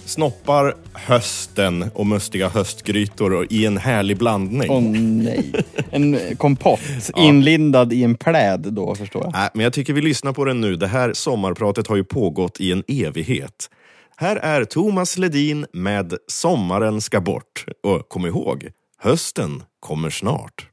snoppar, 0.06 0.76
hösten 0.92 1.90
och 1.94 2.06
mustiga 2.06 2.48
höstgrytor 2.48 3.46
i 3.50 3.66
en 3.66 3.78
härlig 3.78 4.18
blandning. 4.18 4.70
Åh 4.70 4.82
nej. 4.82 5.52
En 5.90 6.18
kompott 6.36 6.80
inlindad 7.16 7.92
i 7.92 8.04
en 8.04 8.14
pläd 8.14 8.60
då 8.60 8.94
förstår 8.94 9.22
jag. 9.22 9.32
Nej, 9.32 9.50
men 9.54 9.64
jag 9.64 9.72
tycker 9.72 9.92
vi 9.92 10.00
lyssnar 10.00 10.32
på 10.32 10.44
den 10.44 10.60
nu. 10.60 10.76
Det 10.76 10.86
här 10.86 11.12
sommarpratet 11.12 11.86
har 11.86 11.96
ju 11.96 12.04
pågått 12.04 12.60
i 12.60 12.72
en 12.72 12.82
evighet. 12.88 13.70
Här 14.16 14.36
är 14.36 14.64
Thomas 14.64 15.18
Ledin 15.18 15.66
med 15.72 16.14
Sommaren 16.26 17.00
ska 17.00 17.20
bort. 17.20 17.64
Och 17.82 18.08
kom 18.08 18.26
ihåg, 18.26 18.68
hösten 18.98 19.62
kommer 19.80 20.10
snart. 20.10 20.68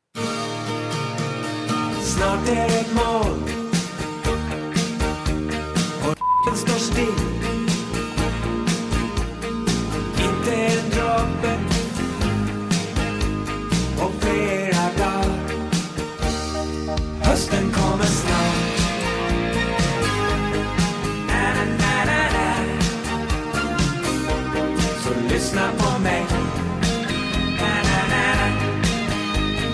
Snart 2.02 2.50
är 2.50 2.70
det 2.70 2.86
moln 2.94 3.44
och 6.52 6.58
står 6.58 6.80
still. 6.80 7.39
Öppet 11.44 12.00
på 13.98 14.12
flera 14.20 14.84
dagar. 14.98 15.26
Hösten 17.24 17.72
kommer 17.72 18.06
snart. 18.06 18.80
Na, 21.28 21.54
na, 21.56 22.06
na, 22.06 22.22
na. 22.34 22.56
Så 25.04 25.34
lyssna 25.34 25.70
på 25.78 26.00
mig. 26.00 26.26
Na, 27.60 27.74
na, 27.84 28.02
na, 28.10 28.36
na. 28.36 28.48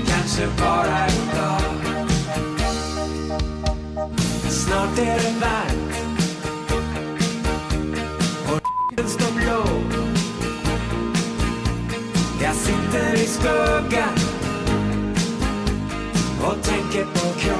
Kanske 0.07 0.47
bara 0.59 1.07
idag. 1.07 1.61
Snart 4.49 4.99
är 4.99 5.19
det 5.19 5.33
varmt 5.41 5.84
sitter 13.45 13.63
i 13.63 13.89
skuggan 13.89 14.13
och 16.41 16.63
tänker 16.63 17.05
på 17.05 17.39
kropp. 17.39 17.54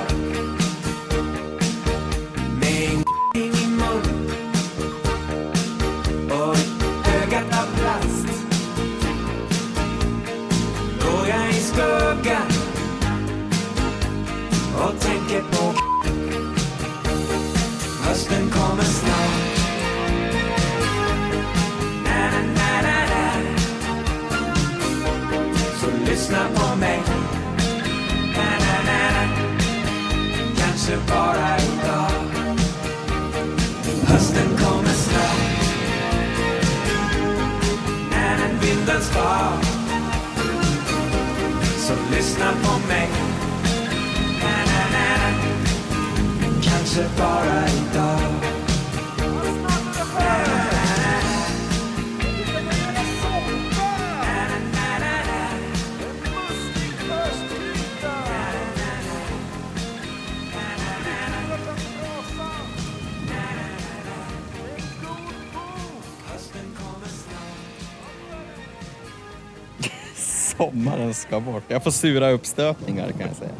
Sommaren 70.58 71.14
ska 71.14 71.40
bort. 71.40 71.64
Jag 71.68 71.84
får 71.84 71.92
sura 71.92 72.32
uppstötningar 72.32 73.12
kan 73.12 73.28
jag 73.28 73.36
säga. 73.36 73.52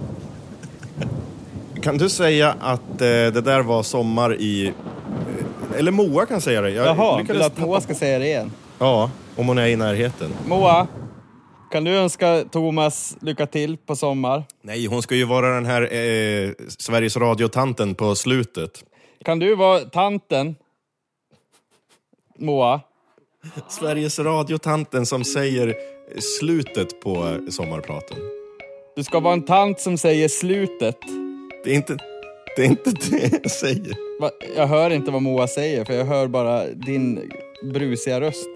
Kan 1.82 1.98
du 1.98 2.10
säga 2.10 2.56
att 2.60 2.90
eh, 2.90 2.98
det 3.08 3.42
där 3.42 3.62
var 3.62 3.84
sommar 3.84 4.36
i... 4.36 4.66
eh, 4.68 5.80
Eller 5.80 5.92
Moa 5.92 6.26
kan 6.26 6.42
säga 6.42 6.62
det. 6.62 6.70
Jag 6.70 6.86
Jaha, 6.88 7.24
vill 7.24 7.42
att 7.42 7.58
Moa 7.58 7.82
ska 7.82 7.96
säga 7.96 8.20
det 8.20 8.26
igen? 8.26 8.52
Ja, 8.80 9.12
om 9.36 9.48
hon 9.48 9.58
är 9.58 9.68
i 9.68 9.76
närheten. 9.76 10.32
Moa, 10.48 10.88
kan 11.72 11.84
du 11.84 11.98
önska 11.98 12.44
Thomas 12.52 13.18
lycka 13.22 13.46
till 13.46 13.78
på 13.78 13.96
sommar? 13.96 14.44
Nej, 14.62 14.86
hon 14.86 15.02
ska 15.02 15.16
ju 15.16 15.26
vara 15.26 15.56
den 15.56 15.66
här 15.66 15.82
eh, 15.82 16.52
Sveriges 16.68 17.18
Radio-tanten 17.18 17.96
på 17.96 18.16
slutet. 18.16 18.84
Kan 19.26 19.40
du 19.40 19.56
vara 19.56 19.80
tanten? 19.80 20.56
Moa? 22.40 22.82
Sveriges 23.70 24.20
Radio-tanten 24.20 25.06
som 25.06 25.24
säger 25.24 25.76
slutet 26.40 27.02
på 27.02 27.38
sommarpraten. 27.50 28.18
Du 28.96 29.04
ska 29.04 29.20
vara 29.20 29.34
en 29.34 29.46
tant 29.46 29.80
som 29.80 29.98
säger 29.98 30.28
slutet. 30.28 30.98
Det 31.64 31.72
är 31.72 31.76
inte 31.76 31.98
det, 32.56 32.66
är 32.66 32.70
inte 32.70 32.92
det 32.92 33.40
jag 33.44 33.52
säger. 33.52 34.22
Va? 34.22 34.32
Jag 34.56 34.68
hör 34.68 34.90
inte 34.90 35.12
vad 35.12 35.22
Moa 35.22 35.48
säger, 35.48 35.86
för 35.86 35.94
jag 35.94 36.06
hör 36.06 36.28
bara 36.28 36.66
din 36.66 37.32
brusiga 37.64 38.22
röst. 38.22 38.48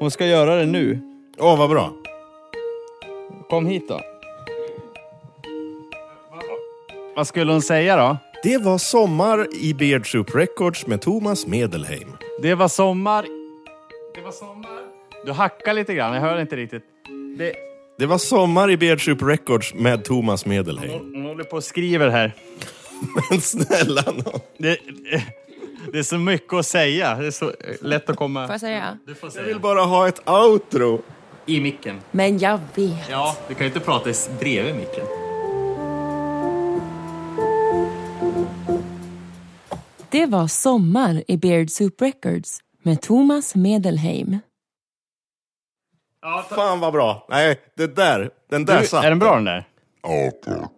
Hon 0.00 0.10
ska 0.10 0.26
göra 0.26 0.56
det 0.56 0.66
nu. 0.66 1.00
Åh, 1.38 1.58
vad 1.58 1.70
bra. 1.70 1.92
Kom 3.50 3.66
hit 3.66 3.88
då. 3.88 4.00
Vad 7.16 7.26
skulle 7.26 7.52
hon 7.52 7.62
säga 7.62 7.96
då? 7.96 8.16
Det 8.42 8.58
var 8.58 8.78
sommar 8.78 9.46
i 9.54 9.74
Beard 9.74 10.10
Soup 10.12 10.34
Records 10.34 10.86
med 10.86 11.00
Thomas 11.00 11.46
Medelheim. 11.46 12.16
Det 12.42 12.54
var 12.54 12.68
sommar. 12.68 13.26
Det 14.14 14.20
var 14.20 14.32
sommar. 14.32 14.61
Du 15.26 15.32
hackar 15.32 15.74
lite 15.74 15.94
grann, 15.94 16.14
jag 16.14 16.20
hör 16.20 16.40
inte 16.40 16.56
riktigt. 16.56 16.82
Det... 17.38 17.52
Det 17.98 18.06
var 18.06 18.18
sommar 18.18 18.70
i 18.70 18.76
Beard 18.76 19.04
Soup 19.04 19.22
Records 19.22 19.74
med 19.74 20.04
Thomas 20.04 20.46
Medelheim. 20.46 20.90
Hon 21.14 21.24
håller 21.24 21.44
på 21.44 21.56
och 21.56 21.64
skriver 21.64 22.08
här. 22.08 22.32
Men 23.30 23.40
snälla 23.40 24.02
nån. 24.06 24.40
Det, 24.58 24.78
det 25.92 25.98
är 25.98 26.02
så 26.02 26.18
mycket 26.18 26.52
att 26.52 26.66
säga. 26.66 27.14
Det 27.14 27.26
är 27.26 27.30
så 27.30 27.52
lätt 27.80 28.10
att 28.10 28.16
komma... 28.16 28.46
Får 28.46 28.54
jag 28.54 28.60
säga? 28.60 28.98
Du 29.06 29.14
får 29.14 29.26
Jag 29.26 29.32
säga. 29.32 29.46
vill 29.46 29.60
bara 29.60 29.80
ha 29.80 30.08
ett 30.08 30.28
outro. 30.28 31.02
I 31.46 31.60
micken. 31.60 32.00
Men 32.10 32.38
jag 32.38 32.60
vet. 32.74 33.10
Ja, 33.10 33.36
du 33.48 33.54
kan 33.54 33.62
ju 33.62 33.66
inte 33.66 33.80
prata 33.80 34.10
bredvid 34.40 34.74
micken. 34.74 35.04
Det 40.10 40.26
var 40.26 40.46
Sommar 40.46 41.24
i 41.28 41.36
Beard 41.36 41.70
Soup 41.70 42.02
Records 42.02 42.58
med 42.82 43.00
Thomas 43.02 43.54
Medelheim. 43.54 44.38
Fan 46.50 46.80
vad 46.80 46.92
bra. 46.92 47.26
Nej, 47.28 47.60
det 47.76 47.96
där, 47.96 48.30
den 48.50 48.64
där 48.64 48.80
Du, 48.80 48.86
satt. 48.86 49.04
är 49.04 49.08
den 49.10 49.18
bra 49.18 49.34
den 49.34 49.44
där? 49.44 49.64
Ja, 50.02 50.30
tack. 50.44 50.70